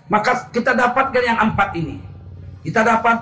Maka 0.06 0.54
kita 0.54 0.78
dapatkan 0.78 1.24
yang 1.26 1.42
empat 1.42 1.74
ini. 1.74 1.98
Kita 2.62 2.86
dapat 2.86 3.18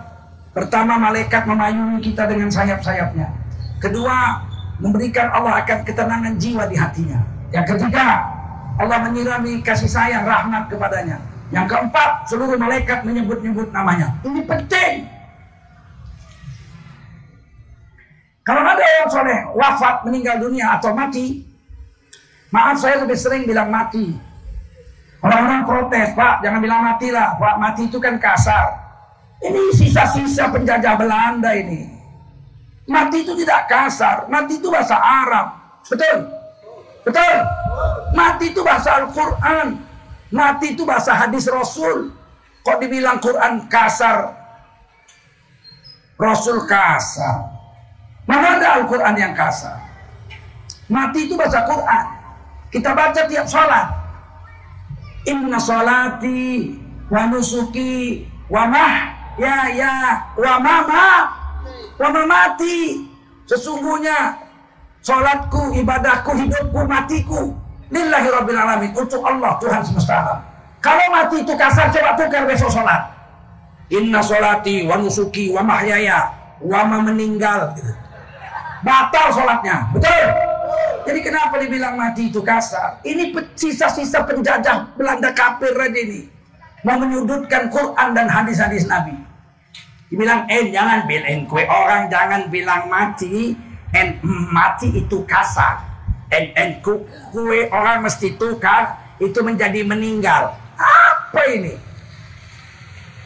pertama 0.51 1.00
malaikat 1.00 1.48
memayungi 1.48 2.12
kita 2.12 2.28
dengan 2.28 2.51
sayap-sayapnya. 2.51 3.40
Kedua, 3.81 4.45
memberikan 4.77 5.33
Allah 5.33 5.65
akan 5.65 5.81
ketenangan 5.81 6.38
jiwa 6.38 6.69
di 6.69 6.77
hatinya. 6.77 7.17
Yang 7.50 7.75
ketiga, 7.75 8.29
Allah 8.77 8.97
menyirami 9.09 9.65
kasih 9.65 9.89
sayang 9.89 10.21
rahmat 10.23 10.69
kepadanya. 10.69 11.17
Yang 11.50 11.65
keempat, 11.75 12.29
seluruh 12.29 12.55
malaikat 12.55 13.03
menyebut-nyebut 13.03 13.73
namanya. 13.73 14.15
Ini 14.21 14.41
penting. 14.45 14.93
Kalau 18.41 18.61
ada 18.65 18.81
yang 18.81 19.09
soleh 19.09 19.39
wafat 19.53 20.01
meninggal 20.05 20.41
dunia 20.41 20.77
atau 20.79 20.97
mati, 20.97 21.45
maaf 22.50 22.77
saya 22.81 23.05
lebih 23.05 23.17
sering 23.17 23.45
bilang 23.45 23.69
mati. 23.69 24.17
Orang-orang 25.21 25.61
protes, 25.69 26.17
Pak, 26.17 26.41
jangan 26.41 26.57
bilang 26.57 26.81
mati 26.81 27.13
lah. 27.13 27.38
Pak, 27.38 27.55
mati 27.61 27.85
itu 27.85 28.01
kan 28.01 28.17
kasar. 28.17 28.73
Ini 29.41 29.73
sisa-sisa 29.77 30.50
penjajah 30.50 30.97
Belanda 30.97 31.53
ini. 31.53 32.00
Mati 32.89 33.21
itu 33.21 33.38
tidak 33.38 33.69
kasar, 33.69 34.25
mati 34.25 34.57
itu 34.57 34.67
bahasa 34.73 34.97
Arab. 34.97 35.53
Betul? 35.85 36.17
Betul? 37.05 37.38
Mati 38.17 38.45
itu 38.50 38.61
bahasa 38.65 39.01
Al-Quran. 39.01 39.67
Mati 40.33 40.67
itu 40.73 40.83
bahasa 40.85 41.13
hadis 41.13 41.45
Rasul. 41.50 42.09
Kok 42.61 42.77
dibilang 42.81 43.21
Quran 43.21 43.69
kasar? 43.69 44.33
Rasul 46.17 46.65
kasar. 46.69 47.50
Mana 48.29 48.61
ada 48.61 48.81
Al-Quran 48.81 49.15
yang 49.17 49.33
kasar? 49.33 49.81
Mati 50.89 51.25
itu 51.25 51.33
bahasa 51.33 51.65
Quran. 51.65 52.05
Kita 52.71 52.93
baca 52.93 53.21
tiap 53.27 53.45
sholat. 53.50 53.88
Inna 55.27 55.57
sholati 55.61 56.73
wa 57.11 57.29
nusuki 57.29 58.25
wa 58.50 58.65
mah 58.65 58.93
ya 59.38 59.69
ya 59.69 59.95
wa 60.33 60.57
mama 60.57 61.07
Lama 62.01 62.25
mati. 62.25 63.05
Sesungguhnya 63.46 64.41
sholatku, 65.05 65.77
ibadahku, 65.77 66.34
hidupku, 66.34 66.81
matiku. 66.89 67.53
Lillahi 67.93 68.27
Rabbil 68.34 68.58
Alamin. 68.58 68.91
Untuk 68.98 69.22
Allah, 69.22 69.62
Tuhan 69.62 69.86
semesta 69.86 70.13
alam. 70.17 70.39
Kalau 70.81 71.13
mati 71.13 71.46
itu 71.46 71.53
kasar, 71.53 71.93
coba 71.93 72.17
tukar 72.17 72.50
besok 72.50 72.74
sholat. 72.74 73.05
Inna 73.93 74.24
sholati 74.24 74.88
wa 74.89 74.98
nusuki 74.98 75.53
wa 75.53 75.62
mahyaya 75.62 76.31
wa 76.63 76.81
ma 76.89 76.98
meninggal. 77.05 77.75
Batal 78.81 79.29
sholatnya. 79.29 79.93
Betul? 79.93 80.25
Jadi 81.05 81.20
kenapa 81.22 81.60
dibilang 81.62 82.00
mati 82.00 82.34
itu 82.34 82.41
kasar? 82.41 83.03
Ini 83.05 83.36
sisa-sisa 83.53 84.25
penjajah 84.25 84.96
Belanda 84.98 85.29
kafir 85.36 85.75
ini. 85.93 86.25
Mau 86.81 86.98
menyudutkan 86.98 87.70
Quran 87.70 88.17
dan 88.17 88.25
hadis-hadis 88.25 88.89
Nabi. 88.89 89.13
Dibilang, 90.12 90.44
eh 90.51 90.68
jangan 90.75 91.08
bilang 91.08 91.48
kue 91.48 91.63
orang 91.63 92.12
jangan 92.12 92.51
bilang 92.51 92.91
mati. 92.91 93.56
En 93.96 94.20
mati 94.51 94.91
itu 94.91 95.24
kasar. 95.24 95.88
En, 96.27 96.51
en 96.56 96.84
kue 96.84 97.72
orang 97.72 98.03
mesti 98.03 98.36
tukar 98.36 99.15
itu 99.24 99.39
menjadi 99.39 99.88
meninggal. 99.88 100.51
Apa 100.75 101.41
ini? 101.48 101.80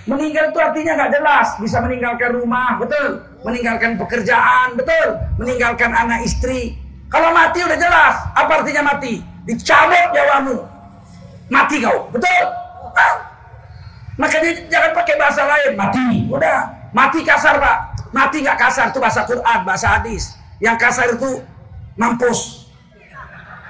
Meninggal 0.06 0.54
itu 0.54 0.60
artinya 0.62 0.94
nggak 0.94 1.12
jelas. 1.18 1.48
Bisa 1.58 1.82
meninggalkan 1.82 2.38
rumah, 2.38 2.78
betul. 2.78 3.26
Meninggalkan 3.42 3.98
pekerjaan, 3.98 4.78
betul. 4.78 5.18
Meninggalkan 5.42 5.90
anak 5.90 6.22
istri. 6.22 6.78
Kalau 7.10 7.34
mati 7.34 7.66
udah 7.66 7.78
jelas. 7.82 8.16
Apa 8.38 8.62
artinya 8.62 8.94
mati? 8.94 9.26
Dicabut 9.50 10.14
nyawamu. 10.14 10.58
Mati 11.50 11.82
kau, 11.82 12.10
betul? 12.14 12.65
Makanya 14.16 14.52
jangan 14.72 14.92
pakai 14.96 15.16
bahasa 15.20 15.42
lain. 15.44 15.72
Mati, 15.76 16.08
udah. 16.32 16.60
Mati 16.96 17.20
kasar 17.28 17.60
pak, 17.60 17.78
mati 18.16 18.40
nggak 18.40 18.56
kasar 18.56 18.88
itu 18.88 19.00
bahasa 19.04 19.28
Quran, 19.28 19.60
bahasa 19.68 20.00
hadis. 20.00 20.40
Yang 20.64 20.78
kasar 20.80 21.08
itu 21.12 21.44
mampus. 22.00 22.72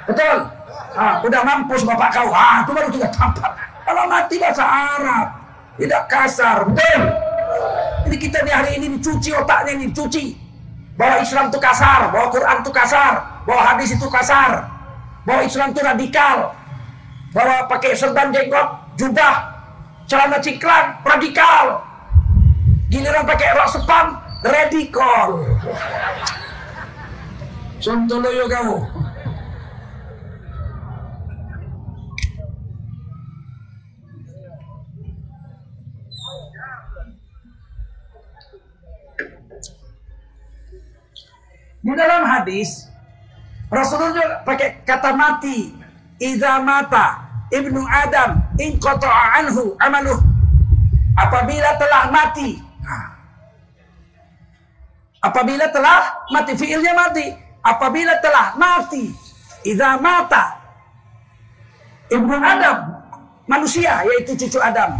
Betul? 0.05 0.45
Ah, 0.93 1.25
udah 1.25 1.41
mampus 1.41 1.81
bapak 1.81 2.13
kau, 2.13 2.29
ah 2.29 2.61
itu 2.61 2.71
baru 2.71 2.89
kita 2.93 3.09
tampar. 3.09 3.57
Kalau 3.81 4.05
mati 4.05 4.37
bahasa 4.37 4.61
Arab, 4.61 5.27
tidak 5.81 6.03
kasar, 6.05 6.57
betul? 6.69 7.01
Jadi 8.05 8.17
kita 8.21 8.39
di 8.45 8.51
hari 8.53 8.77
ini 8.77 8.85
dicuci 9.01 9.33
otaknya 9.33 9.73
ini, 9.81 9.89
dicuci. 9.89 10.37
Bahwa 10.95 11.19
Islam 11.25 11.49
itu 11.49 11.57
kasar, 11.57 12.13
bahwa 12.13 12.29
Quran 12.29 12.57
itu 12.61 12.71
kasar, 12.71 13.13
bahwa 13.43 13.61
hadis 13.73 13.89
itu 13.97 14.07
kasar, 14.07 14.69
bahwa 15.25 15.41
Islam 15.41 15.73
itu 15.73 15.81
radikal, 15.81 16.53
bahwa 17.33 17.65
pakai 17.67 17.97
serban 17.97 18.29
jenggot, 18.29 18.95
jubah, 18.95 19.54
celana 20.05 20.37
cingkrang, 20.41 21.01
radikal, 21.01 21.81
Giliran 22.85 23.25
pakai 23.25 23.49
rok 23.57 23.69
sepan, 23.73 24.05
radikal. 24.45 25.41
Contoh 27.81 28.17
loyo 28.21 28.45
kamu. 28.45 28.77
Di 41.85 41.93
dalam 41.93 42.25
hadis, 42.25 42.89
Rasulullah 43.69 44.41
pakai 44.41 44.81
kata 44.85 45.13
mati. 45.13 45.83
idza 46.15 46.63
mata 46.63 47.27
ibnu 47.51 47.83
Adam 47.83 48.39
in 48.59 48.79
anhu 48.79 49.75
amaluh. 49.79 50.19
Apabila 51.15 51.79
telah 51.79 52.11
mati. 52.11 52.59
Nah. 52.83 53.07
Apabila 55.23 55.65
telah 55.71 56.27
mati 56.31 56.51
fiilnya 56.59 56.91
mati. 56.91 57.25
Apabila 57.65 58.13
telah 58.21 58.53
mati 58.59 59.25
idza 59.65 59.97
mata 59.97 60.61
ibnu 62.13 62.37
Adam 62.37 63.01
manusia 63.49 64.05
yaitu 64.05 64.37
cucu 64.37 64.61
Adam 64.61 64.93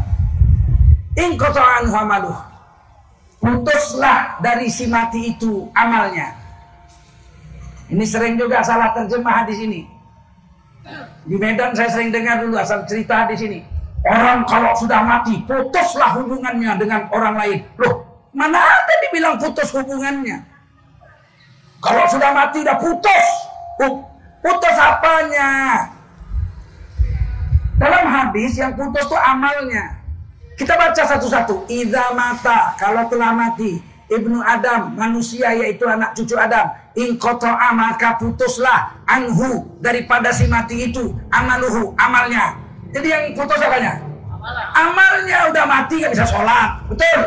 in 1.16 1.38
anhu 1.38 1.96
amaluh. 1.96 2.40
Putuslah 3.46 4.42
dari 4.42 4.74
si 4.74 4.90
mati 4.90 5.38
itu 5.38 5.70
amalnya. 5.78 6.34
Ini 7.94 8.02
sering 8.02 8.42
juga 8.42 8.66
salah 8.66 8.90
terjemah 8.98 9.46
di 9.46 9.54
sini. 9.54 9.82
Di 11.26 11.36
Medan 11.42 11.74
saya 11.74 11.90
sering 11.90 12.14
dengar 12.14 12.46
dulu 12.46 12.54
asal 12.62 12.86
cerita 12.86 13.26
di 13.26 13.36
sini. 13.36 13.60
Orang 14.06 14.46
kalau 14.46 14.70
sudah 14.78 15.02
mati, 15.02 15.42
putuslah 15.50 16.14
hubungannya 16.22 16.78
dengan 16.78 17.10
orang 17.10 17.34
lain. 17.42 17.60
Loh, 17.82 18.06
mana 18.38 18.62
ada 18.62 18.94
dibilang 19.02 19.42
putus 19.42 19.74
hubungannya? 19.74 20.46
Kalau 21.82 22.06
sudah 22.06 22.30
mati 22.30 22.62
udah 22.62 22.78
putus. 22.78 23.26
Putus 24.46 24.76
apanya? 24.78 25.50
Dalam 27.82 28.06
hadis 28.06 28.62
yang 28.62 28.78
putus 28.78 29.10
itu 29.10 29.18
amalnya. 29.18 29.98
Kita 30.54 30.78
baca 30.78 31.02
satu-satu. 31.02 31.66
Iza 31.66 32.14
mata, 32.14 32.78
kalau 32.78 33.10
telah 33.10 33.34
mati. 33.34 33.82
Ibnu 34.06 34.38
Adam, 34.46 34.94
manusia 34.94 35.50
yaitu 35.58 35.90
anak 35.90 36.14
cucu 36.14 36.38
Adam 36.38 36.85
ingkoto'a 36.96 37.76
maka 37.76 38.16
putuslah 38.16 39.04
anhu 39.06 39.68
daripada 39.84 40.32
si 40.32 40.48
mati 40.48 40.90
itu 40.90 41.12
amaluhu 41.30 41.92
amalnya. 42.00 42.56
Jadi 42.96 43.08
yang 43.12 43.24
putus 43.36 43.60
apanya? 43.60 44.00
Amalnya. 44.72 45.52
Udah 45.52 45.66
mati 45.68 46.00
gak 46.00 46.16
bisa 46.16 46.24
sholat. 46.24 46.80
Betul? 46.88 47.20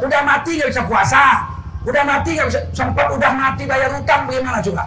Udah 0.00 0.20
mati 0.24 0.56
gak 0.56 0.72
bisa 0.72 0.82
puasa. 0.88 1.44
Udah 1.84 2.02
mati 2.02 2.34
gak 2.34 2.48
bisa 2.48 2.60
sempat 2.72 3.06
udah 3.12 3.30
mati 3.36 3.62
bayar 3.68 3.92
utang 3.94 4.26
bagaimana 4.26 4.58
juga 4.58 4.82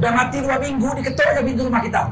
udah 0.00 0.16
mati 0.16 0.40
dua 0.40 0.56
minggu 0.56 0.88
diketuknya 0.96 1.44
pintu 1.44 1.68
rumah 1.68 1.84
kita. 1.84 2.08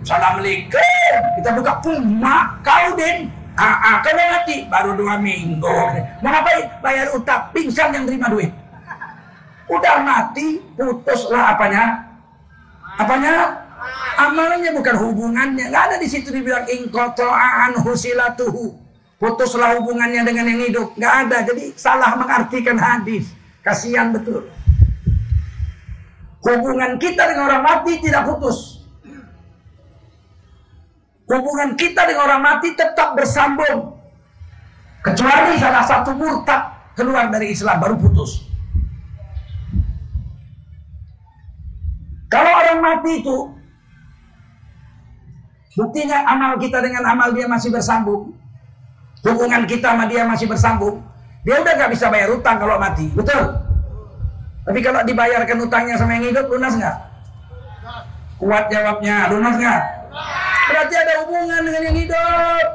Assalamualaikum. 0.00 1.12
Kita 1.36 1.50
buka 1.60 1.72
puma 1.84 2.56
kau 2.64 2.96
din 2.96 3.28
ah, 3.60 3.76
ah 3.76 3.96
kau 4.00 4.16
mati. 4.16 4.64
Baru 4.72 4.96
dua 4.96 5.20
minggu. 5.20 5.76
Mau 6.24 6.30
ngapain? 6.32 6.64
Bayar 6.80 7.12
utang. 7.12 7.52
Pingsan 7.52 7.92
yang 7.92 8.08
terima 8.08 8.32
duit 8.32 8.63
Udah 9.64 9.96
mati, 10.04 10.60
putuslah 10.76 11.56
apanya? 11.56 12.04
Apanya? 13.00 13.64
Amalnya 14.14 14.70
bukan 14.76 14.96
hubungannya. 15.00 15.72
Gak 15.72 15.84
ada 15.90 15.96
di 15.98 16.08
situ 16.08 16.30
dibilang 16.30 16.68
ingkoto'an 16.68 17.80
husilatuhu. 17.82 18.76
Putuslah 19.18 19.80
hubungannya 19.80 20.22
dengan 20.22 20.44
yang 20.52 20.62
hidup. 20.68 20.94
Gak 21.00 21.14
ada. 21.26 21.42
Jadi 21.48 21.74
salah 21.74 22.14
mengartikan 22.14 22.76
hadis. 22.78 23.32
Kasihan 23.64 24.12
betul. 24.12 24.46
Hubungan 26.44 27.00
kita 27.00 27.24
dengan 27.24 27.48
orang 27.48 27.62
mati 27.64 27.92
tidak 28.04 28.28
putus. 28.28 28.84
Hubungan 31.24 31.72
kita 31.72 32.04
dengan 32.04 32.28
orang 32.28 32.42
mati 32.44 32.76
tetap 32.76 33.16
bersambung. 33.16 33.96
Kecuali 35.00 35.56
salah 35.56 35.84
satu 35.88 36.12
murtad 36.12 36.92
keluar 36.92 37.32
dari 37.32 37.56
Islam 37.56 37.80
baru 37.80 37.96
putus. 37.96 38.44
Kalau 42.28 42.53
orang 42.64 42.80
mati 42.80 43.20
itu 43.20 43.38
buktinya 45.74 46.24
amal 46.24 46.56
kita 46.56 46.80
dengan 46.80 47.04
amal 47.04 47.34
dia 47.36 47.44
masih 47.44 47.68
bersambung. 47.68 48.32
Hubungan 49.24 49.64
kita 49.64 49.96
sama 49.96 50.04
dia 50.08 50.24
masih 50.24 50.48
bersambung. 50.48 51.00
Dia 51.44 51.60
udah 51.60 51.72
gak 51.76 51.92
bisa 51.92 52.08
bayar 52.08 52.32
utang 52.32 52.56
kalau 52.56 52.80
mati, 52.80 53.08
betul? 53.12 53.52
Tapi 54.64 54.80
kalau 54.80 55.04
dibayarkan 55.04 55.60
utangnya 55.60 55.96
sama 56.00 56.16
yang 56.16 56.32
hidup, 56.32 56.48
lunas 56.48 56.72
nggak? 56.72 56.96
Kuat 58.40 58.72
jawabnya, 58.72 59.28
lunas 59.28 59.60
nggak? 59.60 59.80
Berarti 60.72 60.94
ada 60.96 61.12
hubungan 61.24 61.60
dengan 61.68 61.82
yang 61.84 61.96
hidup. 62.00 62.66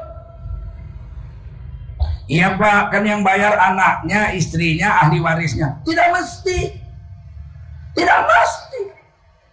Iya 2.30 2.54
pak, 2.54 2.94
kan 2.94 3.02
yang 3.02 3.26
bayar 3.26 3.58
anaknya, 3.58 4.30
istrinya, 4.38 5.02
ahli 5.02 5.18
warisnya. 5.18 5.82
Tidak 5.82 6.08
mesti. 6.14 6.78
Tidak 7.98 8.20
mesti. 8.22 8.99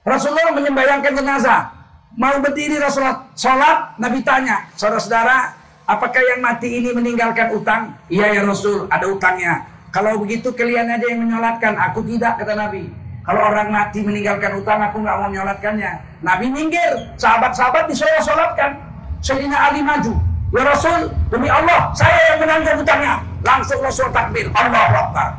Rasulullah 0.08 0.56
menyembayangkan 0.56 1.14
jenazah. 1.20 1.68
Mau 2.16 2.40
berdiri 2.40 2.80
Rasulullah 2.80 3.28
sholat, 3.36 4.00
Nabi 4.00 4.24
tanya, 4.24 4.64
saudara-saudara, 4.80 5.52
apakah 5.84 6.24
yang 6.24 6.40
mati 6.40 6.80
ini 6.80 6.96
meninggalkan 6.96 7.52
utang? 7.52 7.94
Iya 8.08 8.40
ya 8.40 8.42
Rasul, 8.48 8.88
ada 8.88 9.06
utangnya. 9.06 9.68
Kalau 9.92 10.18
begitu 10.24 10.56
kalian 10.56 10.88
aja 10.88 11.06
yang 11.12 11.28
menyolatkan, 11.28 11.76
aku 11.76 12.02
tidak, 12.08 12.40
kata 12.40 12.56
Nabi. 12.56 12.88
Kalau 13.28 13.52
orang 13.52 13.70
mati 13.70 14.00
meninggalkan 14.02 14.56
utang, 14.56 14.80
aku 14.80 15.04
nggak 15.04 15.16
mau 15.20 15.28
menyolatkannya. 15.28 15.92
Nabi 16.24 16.48
minggir, 16.50 17.12
sahabat-sahabat 17.20 17.92
disuruh 17.92 18.24
sholatkan. 18.24 18.80
Sayyidina 19.20 19.58
Ali 19.60 19.84
maju. 19.84 20.16
Ya 20.56 20.64
Rasul, 20.64 21.12
demi 21.28 21.52
Allah, 21.52 21.92
saya 21.92 22.16
yang 22.34 22.48
menanggung 22.48 22.80
utangnya. 22.80 23.20
Langsung 23.44 23.84
Rasul 23.84 24.08
takbir, 24.16 24.48
Allah 24.56 25.12
Akbar. 25.12 25.30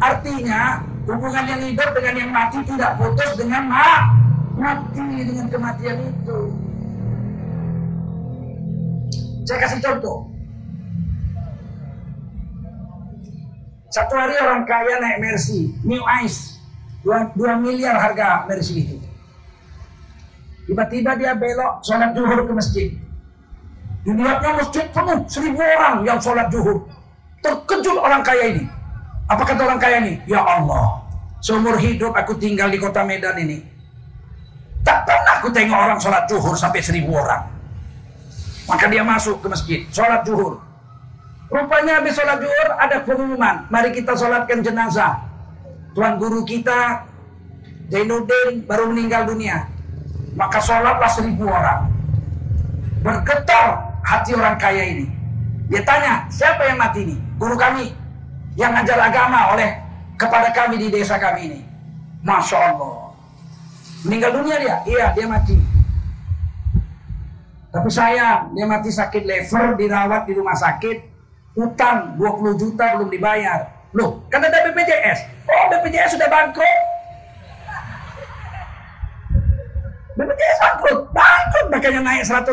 Artinya, 0.00 0.80
Hubungan 1.10 1.42
yang 1.42 1.62
hidup 1.66 1.90
dengan 1.90 2.14
yang 2.14 2.30
mati 2.30 2.62
tidak 2.62 2.94
putus 2.94 3.30
dengan 3.34 3.66
ma 3.66 4.14
mati 4.54 5.26
dengan 5.26 5.50
kematian 5.50 5.98
itu. 6.06 6.38
Saya 9.42 9.58
kasih 9.66 9.80
contoh. 9.82 10.30
Satu 13.90 14.14
hari 14.14 14.38
orang 14.38 14.62
kaya 14.70 15.02
naik 15.02 15.18
Mercy, 15.18 15.74
New 15.82 15.98
Ice, 16.22 16.62
2, 17.02 17.34
2 17.34 17.58
miliar 17.58 17.98
harga 17.98 18.46
Mercy 18.46 18.86
itu. 18.86 18.96
Tiba-tiba 20.70 21.18
dia 21.18 21.34
belok 21.34 21.82
sholat 21.82 22.14
zuhur 22.14 22.46
ke 22.46 22.52
masjid. 22.54 22.88
Dilihatnya 24.06 24.62
masjid 24.62 24.86
penuh 24.94 25.26
seribu 25.26 25.58
orang 25.58 26.06
yang 26.06 26.22
sholat 26.22 26.46
zuhur. 26.54 26.86
Terkejut 27.42 27.98
orang 27.98 28.22
kaya 28.22 28.54
ini. 28.54 28.64
Apa 29.30 29.42
kata 29.46 29.62
orang 29.62 29.78
kaya 29.78 30.02
ini? 30.02 30.18
Ya 30.26 30.42
Allah, 30.42 30.98
Seumur 31.40 31.80
hidup 31.80 32.12
aku 32.12 32.36
tinggal 32.36 32.68
di 32.68 32.76
kota 32.76 33.00
Medan 33.00 33.38
ini. 33.40 33.64
Tak 34.84 35.08
pernah 35.08 35.40
aku 35.40 35.48
tengok 35.48 35.76
orang 35.76 35.98
sholat 36.00 36.28
zuhur 36.28 36.52
sampai 36.52 36.84
seribu 36.84 37.16
orang. 37.16 37.48
Maka 38.68 38.84
dia 38.92 39.00
masuk 39.00 39.40
ke 39.40 39.46
masjid, 39.48 39.80
sholat 39.88 40.20
zuhur. 40.28 40.60
Rupanya 41.48 42.00
habis 42.00 42.12
sholat 42.12 42.44
zuhur 42.44 42.68
ada 42.76 42.96
pengumuman. 43.06 43.64
Mari 43.72 43.96
kita 43.96 44.12
sholatkan 44.12 44.60
jenazah. 44.60 45.24
Tuan 45.96 46.20
guru 46.20 46.44
kita, 46.44 47.08
Zainuddin, 47.88 48.68
baru 48.68 48.92
meninggal 48.92 49.26
dunia. 49.26 49.64
Maka 50.36 50.60
sholatlah 50.60 51.10
seribu 51.10 51.48
orang. 51.48 51.88
Bergetar 53.00 53.96
hati 54.04 54.36
orang 54.36 54.60
kaya 54.60 54.84
ini. 54.92 55.06
Dia 55.72 55.82
tanya, 55.88 56.28
siapa 56.28 56.68
yang 56.68 56.76
mati 56.76 57.00
ini? 57.08 57.16
Guru 57.40 57.56
kami. 57.56 57.99
Yang 58.60 58.72
ngajar 58.76 58.98
agama 59.08 59.56
oleh 59.56 59.70
kepada 60.20 60.52
kami 60.52 60.76
di 60.76 60.92
desa 60.92 61.16
kami 61.16 61.48
ini. 61.48 61.60
Masya 62.20 62.76
Allah. 62.76 63.16
Meninggal 64.04 64.36
dunia 64.36 64.56
dia? 64.60 64.76
Iya, 64.84 65.06
dia 65.16 65.24
mati. 65.24 65.56
Tapi 67.72 67.88
sayang, 67.88 68.52
dia 68.52 68.68
mati 68.68 68.92
sakit 68.92 69.22
lever, 69.24 69.80
dirawat 69.80 70.28
di 70.28 70.36
rumah 70.36 70.52
sakit, 70.52 70.98
utang 71.56 72.20
20 72.20 72.60
juta 72.60 73.00
belum 73.00 73.08
dibayar. 73.08 73.64
Loh, 73.96 74.20
kan 74.28 74.44
ada 74.44 74.68
BPJS. 74.68 75.48
Oh, 75.48 75.64
BPJS 75.72 76.20
sudah 76.20 76.28
bangkrut. 76.28 76.78
BPJS 80.20 80.58
bangkrut. 80.60 80.98
Bangkrut, 81.16 81.66
makanya 81.72 82.00
naik 82.04 82.22
100%. 82.28 82.52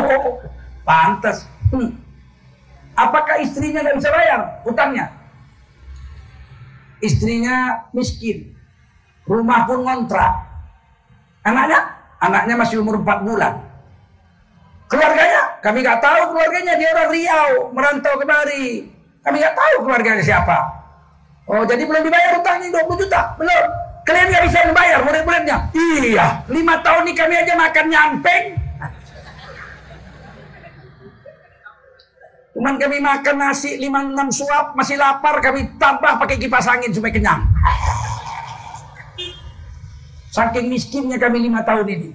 Oh, 0.00 0.40
pantas. 0.88 1.44
Hmm. 1.74 1.92
Apakah 3.00 3.40
istrinya 3.40 3.80
nggak 3.80 3.96
bisa 3.96 4.12
bayar 4.12 4.60
utangnya? 4.68 5.20
istrinya 7.00 7.88
miskin, 7.96 8.52
rumah 9.24 9.64
pun 9.64 9.82
ngontrak. 9.84 10.46
Anaknya, 11.40 11.80
anaknya 12.20 12.54
masih 12.60 12.84
umur 12.84 13.00
4 13.00 13.24
bulan. 13.24 13.64
Keluarganya, 14.92 15.42
kami 15.64 15.80
nggak 15.80 16.00
tahu 16.04 16.20
keluarganya 16.36 16.74
dia 16.76 16.88
orang 16.92 17.08
Riau, 17.08 17.50
merantau 17.72 18.14
kemari. 18.20 18.92
Kami 19.24 19.36
nggak 19.40 19.56
tahu 19.56 19.74
keluarganya 19.88 20.24
siapa. 20.24 20.58
Oh, 21.48 21.64
jadi 21.64 21.82
belum 21.82 22.04
dibayar 22.04 22.36
utangnya 22.36 22.68
20 22.84 23.00
juta? 23.00 23.20
Belum. 23.40 23.64
Kalian 24.04 24.26
nggak 24.32 24.44
bisa 24.48 24.58
membayar 24.68 25.00
murid-muridnya? 25.04 25.56
Iya, 25.72 26.26
lima 26.50 26.74
tahun 26.82 27.08
ini 27.08 27.12
kami 27.16 27.34
aja 27.36 27.52
makan 27.56 27.86
nyamping. 27.88 28.44
Cuman 32.60 32.76
kami 32.76 33.00
makan 33.00 33.40
nasi 33.40 33.80
5-6 33.80 34.44
suap, 34.44 34.76
masih 34.76 35.00
lapar, 35.00 35.40
kami 35.40 35.80
tambah 35.80 36.20
pakai 36.20 36.36
kipas 36.36 36.68
angin 36.68 36.92
supaya 36.92 37.08
kenyang. 37.08 37.48
Saking 40.28 40.68
miskinnya 40.68 41.16
kami 41.16 41.48
5 41.48 41.56
tahun 41.64 41.86
ini. 41.88 42.08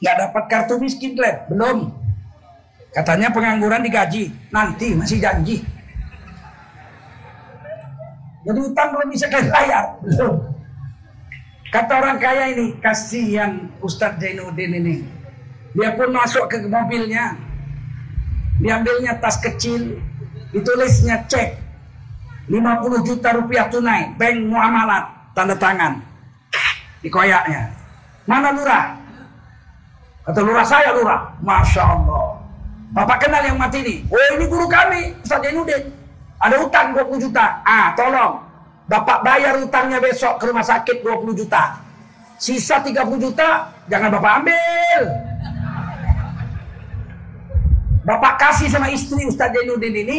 Nggak 0.00 0.16
dapat 0.16 0.44
kartu 0.48 0.80
miskin, 0.80 1.12
Glenn. 1.12 1.44
Belum. 1.52 1.92
Katanya 2.96 3.28
pengangguran 3.28 3.84
digaji. 3.84 4.32
Nanti, 4.48 4.96
masih 4.96 5.20
janji. 5.20 5.60
Jadi 8.48 8.60
utang 8.64 8.96
belum 8.96 9.12
bisa 9.12 9.28
kalian 9.28 9.52
bayar. 9.52 10.00
Belum. 10.00 10.56
Kata 11.68 11.92
orang 12.00 12.16
kaya 12.16 12.48
ini, 12.48 12.80
kasihan 12.80 13.68
Ustadz 13.84 14.24
Zainuddin 14.24 14.72
ini. 14.80 15.20
Dia 15.72 15.96
pun 15.96 16.12
masuk 16.12 16.48
ke 16.52 16.60
mobilnya. 16.68 17.36
Diambilnya 18.62 19.18
tas 19.18 19.40
kecil, 19.42 19.98
ditulisnya 20.54 21.24
cek 21.26 21.58
50 22.46 23.08
juta 23.08 23.28
rupiah 23.34 23.66
tunai, 23.66 24.12
bank 24.20 24.36
muamalat, 24.46 25.04
tanda 25.32 25.56
tangan. 25.56 25.98
Dikoyaknya. 27.02 27.70
Mana 28.28 28.54
lurah? 28.54 28.94
Kata 30.22 30.40
lurah 30.42 30.66
saya 30.66 30.94
lurah. 30.94 31.34
Masya 31.42 31.82
Allah. 31.82 32.38
Bapak 32.94 33.26
kenal 33.26 33.42
yang 33.42 33.58
mati 33.58 33.82
ini? 33.82 33.96
Oh 34.06 34.38
ini 34.38 34.46
guru 34.46 34.70
kami, 34.70 35.16
Ustaz 35.24 35.42
Jainuddin. 35.42 35.90
Ada 36.38 36.62
utang 36.62 36.94
20 36.94 37.18
juta. 37.18 37.58
Ah 37.66 37.90
tolong. 37.98 38.38
Bapak 38.86 39.24
bayar 39.24 39.58
utangnya 39.58 39.98
besok 39.98 40.38
ke 40.38 40.44
rumah 40.46 40.62
sakit 40.62 41.02
20 41.02 41.34
juta. 41.34 41.78
Sisa 42.36 42.82
30 42.82 43.22
juta, 43.22 43.70
jangan 43.86 44.10
Bapak 44.18 44.32
ambil. 44.42 45.31
Bapak 48.02 48.34
kasih 48.38 48.66
sama 48.66 48.90
istri 48.90 49.22
Ustaz 49.22 49.54
Jainuddin 49.54 49.94
ini, 49.94 50.18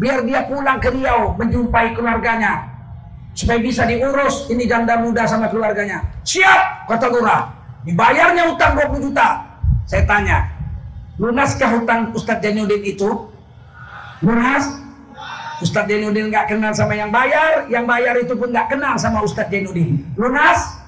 biar 0.00 0.24
dia 0.24 0.48
pulang 0.48 0.80
ke 0.80 0.88
Riau 0.88 1.36
menjumpai 1.36 1.92
keluarganya. 1.92 2.72
Supaya 3.36 3.60
bisa 3.60 3.84
diurus 3.84 4.48
ini 4.48 4.64
janda 4.64 4.96
muda 4.98 5.28
sama 5.28 5.52
keluarganya. 5.52 6.02
Siap, 6.24 6.88
kata 6.88 7.06
lurah. 7.12 7.52
Dibayarnya 7.84 8.48
utang 8.48 8.74
20 8.74 9.12
juta. 9.12 9.44
Saya 9.84 10.08
tanya, 10.08 10.48
lunaskah 11.20 11.70
hutang 11.78 12.16
Ustadz 12.16 12.42
Jainuddin 12.42 12.82
itu? 12.82 13.08
Lunas? 14.24 14.64
Ustadz 15.60 15.88
Jainuddin 15.90 16.32
nggak 16.32 16.48
kenal 16.48 16.72
sama 16.72 16.96
yang 16.96 17.12
bayar, 17.12 17.68
yang 17.68 17.84
bayar 17.84 18.16
itu 18.18 18.32
pun 18.34 18.48
nggak 18.48 18.72
kenal 18.72 18.96
sama 18.96 19.20
Ustadz 19.20 19.52
Jainuddin. 19.52 20.00
Lunas? 20.16 20.80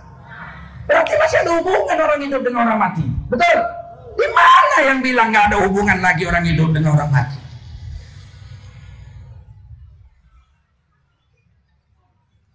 Berarti 0.89 1.13
masih 1.21 1.39
ada 1.47 1.51
hubungan 1.61 1.99
orang 2.01 2.21
hidup 2.25 2.43
dengan 2.43 2.67
orang 2.67 2.79
mati. 2.81 3.05
Betul? 3.31 3.80
Di 4.17 4.27
mana 4.31 4.77
yang 4.87 4.99
bilang 5.05 5.29
nggak 5.31 5.47
ada 5.53 5.59
hubungan 5.67 5.99
lagi 6.03 6.27
orang 6.27 6.45
hidup 6.47 6.71
dengan 6.75 6.99
orang 6.99 7.11
mati? 7.11 7.39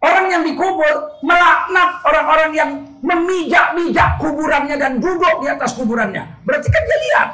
Orang 0.06 0.30
yang 0.30 0.44
dikubur 0.46 0.94
melaknat 1.26 1.90
orang-orang 2.06 2.52
yang 2.54 2.70
memijak-mijak 3.02 4.22
kuburannya 4.22 4.78
dan 4.78 5.02
duduk 5.02 5.42
di 5.42 5.48
atas 5.50 5.74
kuburannya. 5.74 6.22
Berarti 6.46 6.68
kan 6.70 6.84
dia 6.86 7.00
lihat. 7.10 7.30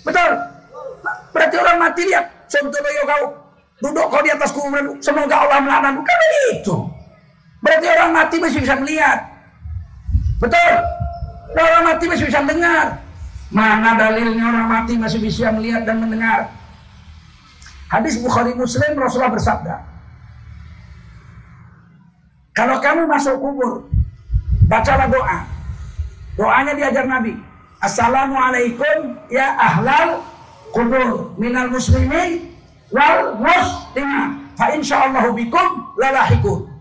Betul? 0.00 0.30
Berarti 1.36 1.56
orang 1.60 1.76
mati 1.76 2.00
lihat. 2.08 2.24
Sontoloyo 2.48 3.02
kau 3.04 3.24
duduk 3.84 4.06
kau 4.08 4.22
di 4.24 4.32
atas 4.32 4.56
kuburan. 4.56 4.96
Semoga 5.04 5.36
Allah 5.44 5.60
melaknat. 5.60 5.92
Bukan 6.00 6.16
begitu. 6.16 6.74
Berarti 7.60 7.86
orang 7.92 8.10
mati 8.16 8.36
masih 8.40 8.58
bisa 8.64 8.74
melihat. 8.80 9.18
Betul? 10.40 10.72
Orang 11.52 11.84
mati 11.84 12.04
masih 12.08 12.24
bisa 12.24 12.40
mendengar. 12.40 13.01
Mana 13.52 14.00
dalilnya 14.00 14.48
orang 14.48 14.66
mati 14.66 14.96
masih 14.96 15.20
bisa 15.20 15.52
melihat 15.52 15.84
dan 15.84 16.00
mendengar? 16.00 16.48
Hadis 17.92 18.16
Bukhari 18.16 18.56
Muslim 18.56 18.96
Rasulullah 18.96 19.36
bersabda, 19.36 19.76
kalau 22.56 22.80
kamu 22.80 23.04
masuk 23.04 23.36
kubur, 23.36 23.84
bacalah 24.68 25.08
doa. 25.08 25.38
Doanya 26.36 26.72
diajar 26.72 27.04
Nabi. 27.04 27.36
Assalamualaikum 27.84 29.20
ya 29.28 29.52
ahlal 29.60 30.24
kubur 30.72 31.36
minal 31.36 31.68
muslimin 31.68 32.48
wal 32.88 33.36
muslimin. 33.36 34.48
Fa 34.56 34.72
insyaallah 34.72 35.28
bikum 35.32 35.92
lalahikun. 36.00 36.72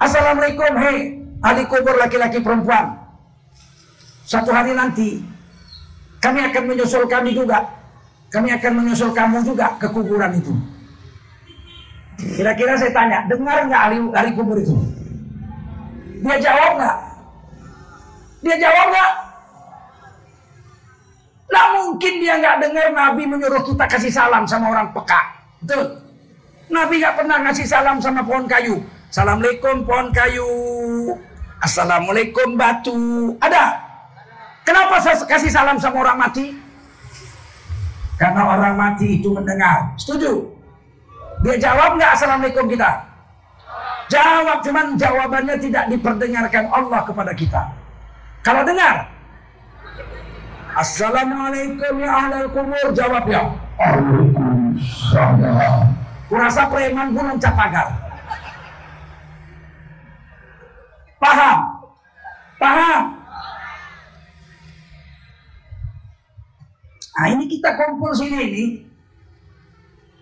Assalamualaikum 0.00 0.72
hei 0.78 1.22
ahli 1.42 1.62
kubur 1.70 1.94
laki-laki 1.98 2.42
perempuan. 2.42 2.99
Satu 4.30 4.54
hari 4.54 4.70
nanti 4.78 5.18
kami 6.22 6.38
akan 6.38 6.62
menyusul 6.70 7.10
kami 7.10 7.34
juga. 7.34 7.66
Kami 8.30 8.54
akan 8.54 8.72
menyusul 8.78 9.10
kamu 9.10 9.42
juga 9.42 9.74
ke 9.82 9.90
kuburan 9.90 10.30
itu. 10.38 10.54
Kira-kira 12.38 12.78
saya 12.78 12.94
tanya, 12.94 13.26
dengar 13.26 13.66
nggak 13.66 13.82
ahli, 13.90 13.98
ahli 14.14 14.30
kubur 14.38 14.54
itu? 14.54 14.78
Dia 16.22 16.38
jawab 16.38 16.78
nggak? 16.78 16.96
Dia 18.46 18.56
jawab 18.62 18.86
nggak? 18.94 19.12
Nggak 21.50 21.66
mungkin 21.74 22.12
dia 22.22 22.34
nggak 22.38 22.56
dengar 22.62 22.86
Nabi 22.94 23.22
menyuruh 23.26 23.66
kita 23.66 23.84
kasih 23.90 24.14
salam 24.14 24.46
sama 24.46 24.70
orang 24.70 24.94
peka. 24.94 25.20
Betul? 25.58 25.98
Nabi 26.70 27.02
nggak 27.02 27.18
pernah 27.18 27.36
ngasih 27.50 27.66
salam 27.66 27.98
sama 27.98 28.22
pohon 28.22 28.46
kayu. 28.46 28.78
Assalamualaikum 29.10 29.82
pohon 29.82 30.14
kayu. 30.14 30.50
Assalamualaikum 31.58 32.54
batu. 32.54 33.34
Ada? 33.42 33.89
Kenapa 34.70 35.02
saya 35.02 35.18
kasih 35.26 35.50
salam 35.50 35.82
sama 35.82 36.06
orang 36.06 36.30
mati? 36.30 36.54
Karena 38.14 38.54
orang 38.54 38.78
mati 38.78 39.18
itu 39.18 39.34
mendengar. 39.34 39.98
Setuju? 39.98 40.46
Dia 41.42 41.58
jawab 41.58 41.98
nggak 41.98 42.14
assalamualaikum 42.14 42.70
kita? 42.70 43.02
Jawab 44.06 44.62
cuman 44.62 44.94
jawabannya 44.94 45.58
tidak 45.58 45.90
diperdengarkan 45.90 46.70
Allah 46.70 47.02
kepada 47.02 47.34
kita. 47.34 47.66
Kalau 48.46 48.62
dengar, 48.62 49.10
Assalamualaikum 50.78 51.98
ya 51.98 52.10
ahlal 52.14 52.46
kubur 52.54 52.94
jawab 52.94 53.26
ya. 53.26 53.50
Kurasa 56.30 56.70
preman 56.70 57.10
pun 57.10 57.26
mencap 57.26 57.58
pagar. 57.58 57.88
Paham? 61.18 61.58
Paham? 62.62 63.19
Nah 67.18 67.26
ini 67.34 67.50
kita 67.50 67.74
kumpul 67.74 68.14
sini 68.14 68.38
ini 68.38 68.64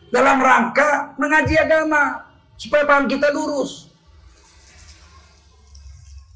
dalam 0.08 0.40
rangka 0.40 1.14
mengaji 1.20 1.54
agama 1.60 2.24
supaya 2.56 2.88
paham 2.88 3.04
kita 3.06 3.28
lurus. 3.32 3.92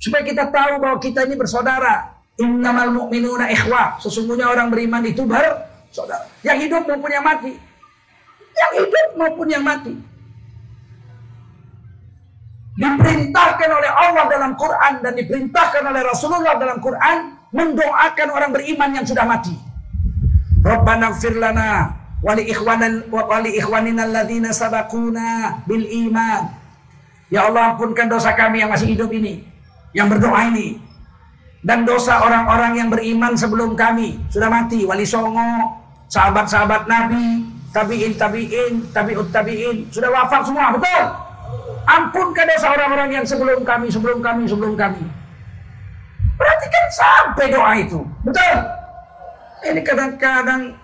Supaya 0.02 0.26
kita 0.26 0.50
tahu 0.50 0.82
bahwa 0.82 0.98
kita 0.98 1.24
ini 1.24 1.38
bersaudara. 1.38 2.10
Innamal 2.40 2.90
mu'minuna 2.90 3.46
ikhwah. 3.54 4.02
Sesungguhnya 4.02 4.50
orang 4.50 4.66
beriman 4.72 5.04
itu 5.06 5.22
bersaudara. 5.22 6.26
Yang 6.42 6.68
hidup 6.68 6.82
maupun 6.90 7.10
yang 7.12 7.24
mati. 7.24 7.52
Yang 8.52 8.72
hidup 8.82 9.08
maupun 9.14 9.46
yang 9.46 9.62
mati. 9.62 9.94
Diperintahkan 12.72 13.68
oleh 13.68 13.90
Allah 13.94 14.24
dalam 14.26 14.52
Quran 14.56 14.92
dan 15.04 15.12
diperintahkan 15.12 15.82
oleh 15.86 16.02
Rasulullah 16.02 16.56
dalam 16.56 16.80
Quran 16.80 17.16
mendoakan 17.52 18.28
orang 18.32 18.50
beriman 18.50 18.90
yang 18.96 19.06
sudah 19.06 19.22
mati. 19.28 19.54
Rabbana 20.62 21.10
firlana 21.18 21.90
wali 22.22 22.46
ikhwanan 22.46 23.10
wali 23.10 23.58
ikhwanina 23.58 24.06
alladzina 24.06 24.54
sabakuna 24.54 25.58
bil 25.66 25.82
iman. 25.82 26.54
Ya 27.34 27.50
Allah 27.50 27.74
ampunkan 27.74 28.06
dosa 28.06 28.36
kami 28.38 28.62
yang 28.62 28.70
masih 28.70 28.94
hidup 28.94 29.10
ini, 29.10 29.42
yang 29.90 30.06
berdoa 30.06 30.52
ini. 30.54 30.78
Dan 31.62 31.86
dosa 31.86 32.22
orang-orang 32.22 32.74
yang 32.74 32.88
beriman 32.90 33.38
sebelum 33.38 33.78
kami 33.78 34.18
sudah 34.30 34.50
mati, 34.50 34.82
wali 34.82 35.06
songo, 35.06 35.78
sahabat-sahabat 36.10 36.90
Nabi, 36.90 37.46
tabiin 37.70 38.18
tabiin, 38.18 38.72
tabiut 38.90 39.30
tabiin, 39.30 39.86
sudah 39.94 40.10
wafat 40.10 40.42
semua, 40.42 40.74
betul? 40.74 41.02
Ampunkan 41.86 42.46
dosa 42.50 42.66
orang-orang 42.74 43.10
yang 43.14 43.24
sebelum 43.26 43.62
kami, 43.62 43.90
sebelum 43.90 44.18
kami, 44.18 44.42
sebelum 44.46 44.74
kami. 44.74 45.02
Berarti 46.34 46.66
kan 46.66 46.84
sampai 46.90 47.46
doa 47.54 47.72
itu, 47.78 48.00
betul? 48.26 48.81
Ini 49.62 49.80
kadang-kadang 49.86 50.74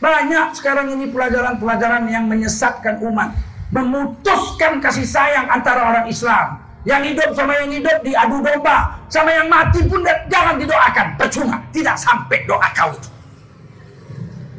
banyak 0.00 0.46
sekarang 0.56 0.92
ini 0.96 1.08
pelajaran-pelajaran 1.12 2.08
yang 2.08 2.24
menyesatkan 2.24 3.00
umat. 3.04 3.36
Memutuskan 3.72 4.80
kasih 4.80 5.04
sayang 5.04 5.48
antara 5.48 5.84
orang 5.92 6.06
Islam. 6.08 6.60
Yang 6.84 7.16
hidup 7.16 7.30
sama 7.32 7.52
yang 7.64 7.72
hidup 7.72 7.96
diadu 8.04 8.44
domba. 8.44 9.00
Sama 9.08 9.32
yang 9.32 9.48
mati 9.48 9.80
pun 9.88 10.04
jangan 10.28 10.60
didoakan. 10.60 11.06
Percuma. 11.16 11.56
Tidak 11.72 11.96
sampai 11.96 12.44
doa 12.44 12.68
kau 12.76 12.92
itu. 12.92 13.08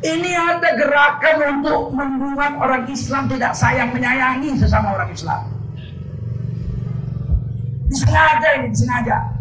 Ini 0.05 0.31
ada 0.37 0.69
gerakan 0.77 1.37
untuk 1.57 1.89
membuat 1.89 2.61
orang 2.61 2.85
Islam 2.85 3.25
tidak 3.25 3.57
sayang 3.57 3.89
menyayangi 3.89 4.53
sesama 4.53 4.93
orang 4.93 5.09
Islam. 5.09 5.41
Disengaja 7.89 8.47
ini, 8.61 8.67
disengaja. 8.69 9.34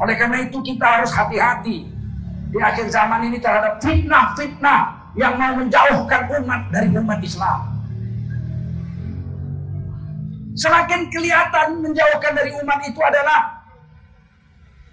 Oleh 0.00 0.14
karena 0.18 0.42
itu 0.42 0.58
kita 0.62 0.86
harus 1.00 1.10
hati-hati 1.14 1.86
di 2.50 2.58
akhir 2.58 2.90
zaman 2.90 3.30
ini 3.30 3.38
terhadap 3.38 3.78
fitnah-fitnah 3.78 5.10
yang 5.14 5.38
mau 5.38 5.54
menjauhkan 5.58 6.26
umat 6.42 6.60
dari 6.74 6.90
umat 6.90 7.18
Islam. 7.22 7.60
Semakin 10.54 11.10
kelihatan 11.10 11.82
menjauhkan 11.82 12.32
dari 12.34 12.54
umat 12.62 12.78
itu 12.86 13.00
adalah 13.02 13.62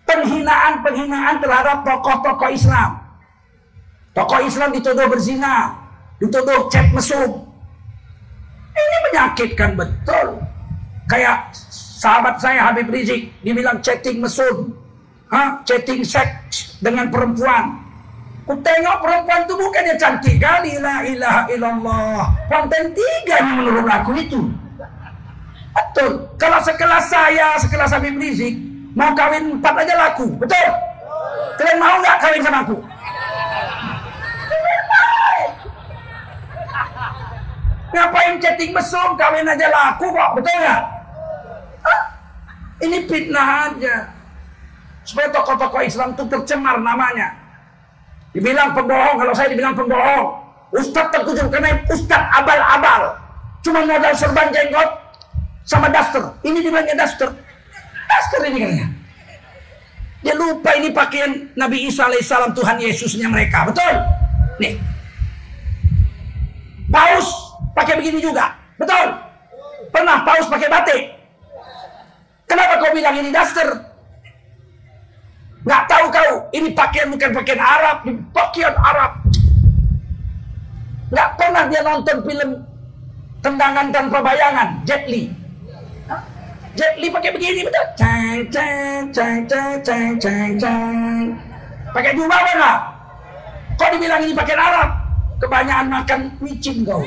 penghinaan-penghinaan 0.09 1.37
terhadap 1.37 1.85
tokoh-tokoh 1.85 2.49
Islam. 2.49 2.97
Tokoh 4.17 4.41
Islam 4.41 4.73
dituduh 4.73 5.05
berzina, 5.05 5.77
dituduh 6.17 6.65
chat 6.73 6.89
mesum. 6.93 7.45
Ini 8.73 8.97
menyakitkan 9.09 9.77
betul. 9.77 10.41
Kayak 11.05 11.53
sahabat 12.01 12.41
saya 12.41 12.65
Habib 12.69 12.89
Rizik 12.89 13.29
dibilang 13.45 13.79
chatting 13.85 14.17
mesum. 14.17 14.80
Hah? 15.31 15.63
Chatting 15.63 16.03
seks 16.03 16.75
dengan 16.83 17.07
perempuan. 17.07 17.79
Ku 18.43 18.59
tengok 18.59 18.97
perempuan 18.99 19.47
itu 19.47 19.55
bukannya 19.55 19.95
cantik 19.95 20.35
kali. 20.43 20.75
La 20.83 21.07
ilaha 21.07 21.41
illallah. 21.47 22.21
Konten 22.51 22.91
tiga 22.91 23.39
yang 23.39 23.63
menurut 23.63 23.87
aku 23.87 24.11
itu. 24.19 24.51
Betul. 25.71 26.27
Kalau 26.35 26.59
sekelas 26.59 27.07
saya, 27.07 27.55
sekelas 27.63 27.95
Habib 27.95 28.19
Rizik, 28.19 28.59
mau 28.91 29.15
kawin 29.15 29.55
empat 29.55 29.87
aja 29.87 29.95
laku. 29.95 30.27
Betul? 30.35 30.67
Kalian 31.55 31.79
mau 31.79 31.95
nggak 32.03 32.17
kawin 32.19 32.41
sama 32.43 32.59
aku? 32.67 32.77
Ngapain 37.91 38.39
chatting 38.39 38.71
mesum, 38.71 39.09
kawin 39.19 39.47
aja 39.47 39.67
laku 39.67 40.11
kok, 40.11 40.31
betul 40.35 40.55
nggak? 40.59 40.81
Ini 42.81 42.97
fitnah 43.05 43.47
aja. 43.69 44.20
Supaya 45.01 45.33
tokoh-tokoh 45.33 45.81
Islam 45.81 46.13
itu 46.13 46.23
tercemar 46.29 46.77
namanya. 46.77 47.33
Dibilang 48.31 48.71
pembohong, 48.71 49.19
kalau 49.19 49.33
saya 49.35 49.51
dibilang 49.51 49.75
pembohong. 49.75 50.39
Ustadz 50.71 51.11
terkujur 51.11 51.51
karena 51.51 51.83
Ustadz 51.91 52.31
abal-abal. 52.31 53.19
Cuma 53.59 53.83
modal 53.83 54.15
serban 54.15 54.47
jenggot 54.55 54.89
sama 55.67 55.91
daster. 55.91 56.23
Ini 56.41 56.57
dibilangnya 56.63 56.95
daster. 56.95 57.27
Daster 58.07 58.41
ini 58.47 58.57
katanya. 58.63 58.87
Dia 60.21 60.37
lupa 60.37 60.77
ini 60.77 60.93
pakaian 60.93 61.49
Nabi 61.57 61.89
Isa 61.89 62.07
alaihissalam 62.07 62.53
Tuhan 62.55 62.77
Yesusnya 62.79 63.27
mereka. 63.27 63.67
Betul? 63.67 63.93
Nih. 64.63 64.79
Paus 66.87 67.27
pakai 67.75 67.99
begini 67.99 68.23
juga. 68.23 68.55
Betul? 68.79 69.11
Pernah 69.91 70.23
paus 70.23 70.47
pakai 70.47 70.69
batik? 70.71 71.01
Kenapa 72.47 72.79
kau 72.79 72.95
bilang 72.95 73.15
ini 73.19 73.31
daster? 73.33 73.90
Nggak 75.61 75.83
tahu 75.85 76.05
kau, 76.09 76.31
ini 76.57 76.73
pakaian 76.73 77.07
bukan 77.13 77.29
pakaian 77.37 77.61
Arab, 77.61 77.97
ini 78.09 78.17
pakaian 78.33 78.73
Arab. 78.73 79.11
Nggak 81.13 81.29
pernah 81.37 81.63
dia 81.69 81.81
nonton 81.85 82.17
film 82.25 82.49
Tendangan 83.41 83.87
Tanpa 83.93 84.17
Bayangan, 84.25 84.81
Jet 84.85 85.05
Li. 85.05 85.29
Jet 86.73 86.93
Li 86.97 87.13
pakai 87.13 87.29
begini 87.33 87.61
betul. 87.65 87.85
Ceng 87.93 88.41
ceng 88.49 89.03
ceng 89.13 89.37
ceng 89.45 89.73
ceng 89.85 90.11
ceng 90.17 90.51
ceng. 90.57 91.23
Pakai 91.91 92.15
jubah 92.17 92.37
apa 92.41 92.51
enggak? 92.57 92.79
Kok 93.77 93.89
dibilang 93.97 94.21
ini 94.25 94.33
pakaian 94.33 94.61
Arab? 94.61 94.89
Kebanyakan 95.41 95.87
makan 95.89 96.19
micin 96.41 96.85
kau. 96.85 97.05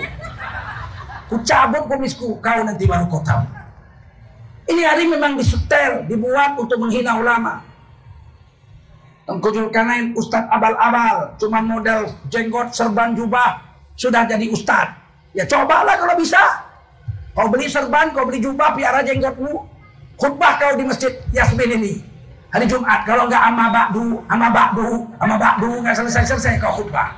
Ku 1.31 1.40
cabut 1.43 1.87
kumisku, 1.90 2.38
kau 2.38 2.61
nanti 2.62 2.87
baru 2.87 3.07
kau 3.11 3.23
tahu. 3.23 3.43
Ini 4.71 4.83
hari 4.87 5.11
memang 5.11 5.35
disetel, 5.38 6.07
dibuat 6.07 6.55
untuk 6.55 6.79
menghina 6.79 7.19
ulama. 7.19 7.73
Tengku 9.24 9.48
Zulkarnain 9.56 10.12
Ustadz 10.12 10.52
abal-abal, 10.52 11.32
cuma 11.40 11.64
model 11.64 12.12
jenggot 12.28 12.76
serban 12.76 13.16
jubah 13.16 13.56
sudah 13.96 14.28
jadi 14.28 14.44
Ustadz. 14.52 15.00
Ya 15.32 15.48
cobalah 15.48 15.96
kalau 15.96 16.12
bisa. 16.20 16.40
Kau 17.34 17.50
beli 17.50 17.66
serban, 17.66 18.14
kau 18.14 18.28
beli 18.28 18.38
jubah, 18.38 18.76
piara 18.76 19.02
jenggotmu. 19.02 19.64
Khutbah 20.14 20.60
kau 20.60 20.78
di 20.78 20.84
masjid 20.87 21.10
Yasmin 21.34 21.82
ini. 21.82 21.92
Hari 22.54 22.70
Jumat, 22.70 23.02
kalau 23.02 23.26
nggak 23.26 23.42
ama 23.50 23.66
bakdu, 23.74 24.22
ama 24.30 24.46
bakdu, 24.54 25.10
ama 25.18 25.34
bakdu, 25.34 25.82
nggak 25.82 25.96
selesai-selesai 25.98 26.62
kau 26.62 26.70
khutbah. 26.78 27.10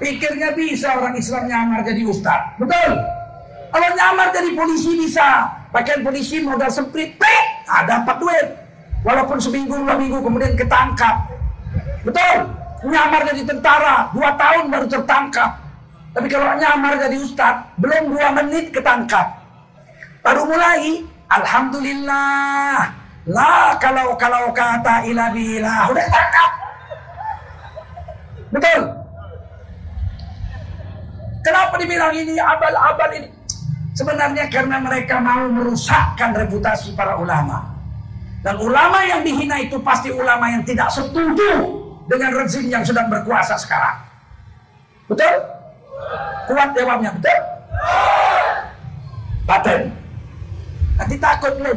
Pikirnya 0.00 0.56
bisa 0.56 0.96
orang 0.96 1.18
Islam 1.18 1.44
nyamar 1.50 1.84
jadi 1.84 2.02
Ustadz. 2.08 2.56
Betul? 2.56 2.92
Kalau 3.74 3.88
nyamar 3.92 4.30
jadi 4.30 4.54
polisi 4.54 4.96
bisa. 4.96 5.50
Pakaian 5.74 6.06
polisi 6.06 6.38
modal 6.38 6.70
semprit, 6.70 7.18
ada 7.66 8.06
dapat 8.06 8.16
duit. 8.22 8.63
Walaupun 9.04 9.36
seminggu 9.36 9.76
dua 9.76 10.00
minggu 10.00 10.16
kemudian 10.24 10.56
ketangkap. 10.56 11.28
Betul? 12.08 12.48
Nyamar 12.88 13.28
jadi 13.28 13.44
tentara, 13.44 14.08
dua 14.16 14.32
tahun 14.40 14.72
baru 14.72 14.86
tertangkap. 14.88 15.60
Tapi 16.16 16.26
kalau 16.32 16.56
nyamar 16.56 16.96
jadi 16.96 17.16
ustad, 17.20 17.68
belum 17.76 18.16
dua 18.16 18.32
menit 18.32 18.72
ketangkap. 18.72 19.44
Baru 20.24 20.48
mulai, 20.48 21.04
Alhamdulillah. 21.28 22.96
Lah 23.28 23.76
kalau 23.80 24.16
kalau 24.16 24.52
kata 24.52 25.04
ilah 25.08 25.28
bila 25.32 25.88
udah 25.92 26.06
tangkap. 26.08 26.50
Betul? 28.52 28.80
Kenapa 31.44 31.74
dibilang 31.76 32.12
ini 32.16 32.40
abal-abal 32.40 33.10
ini? 33.20 33.28
Sebenarnya 33.92 34.48
karena 34.48 34.80
mereka 34.80 35.20
mau 35.20 35.44
merusakkan 35.52 36.32
reputasi 36.32 36.96
para 36.96 37.20
ulama. 37.20 37.73
Dan 38.44 38.60
ulama 38.60 39.00
yang 39.08 39.24
dihina 39.24 39.56
itu 39.56 39.80
pasti 39.80 40.12
ulama 40.12 40.52
yang 40.52 40.60
tidak 40.68 40.92
setuju 40.92 41.64
dengan 42.04 42.30
rezim 42.36 42.68
yang 42.68 42.84
sedang 42.84 43.08
berkuasa 43.08 43.56
sekarang. 43.56 44.04
Betul? 45.08 45.34
Kuat 46.52 46.76
jawabnya, 46.76 47.16
betul? 47.16 47.40
Paten. 49.48 49.80
Nanti 51.00 51.16
takut 51.16 51.56
loh. 51.56 51.76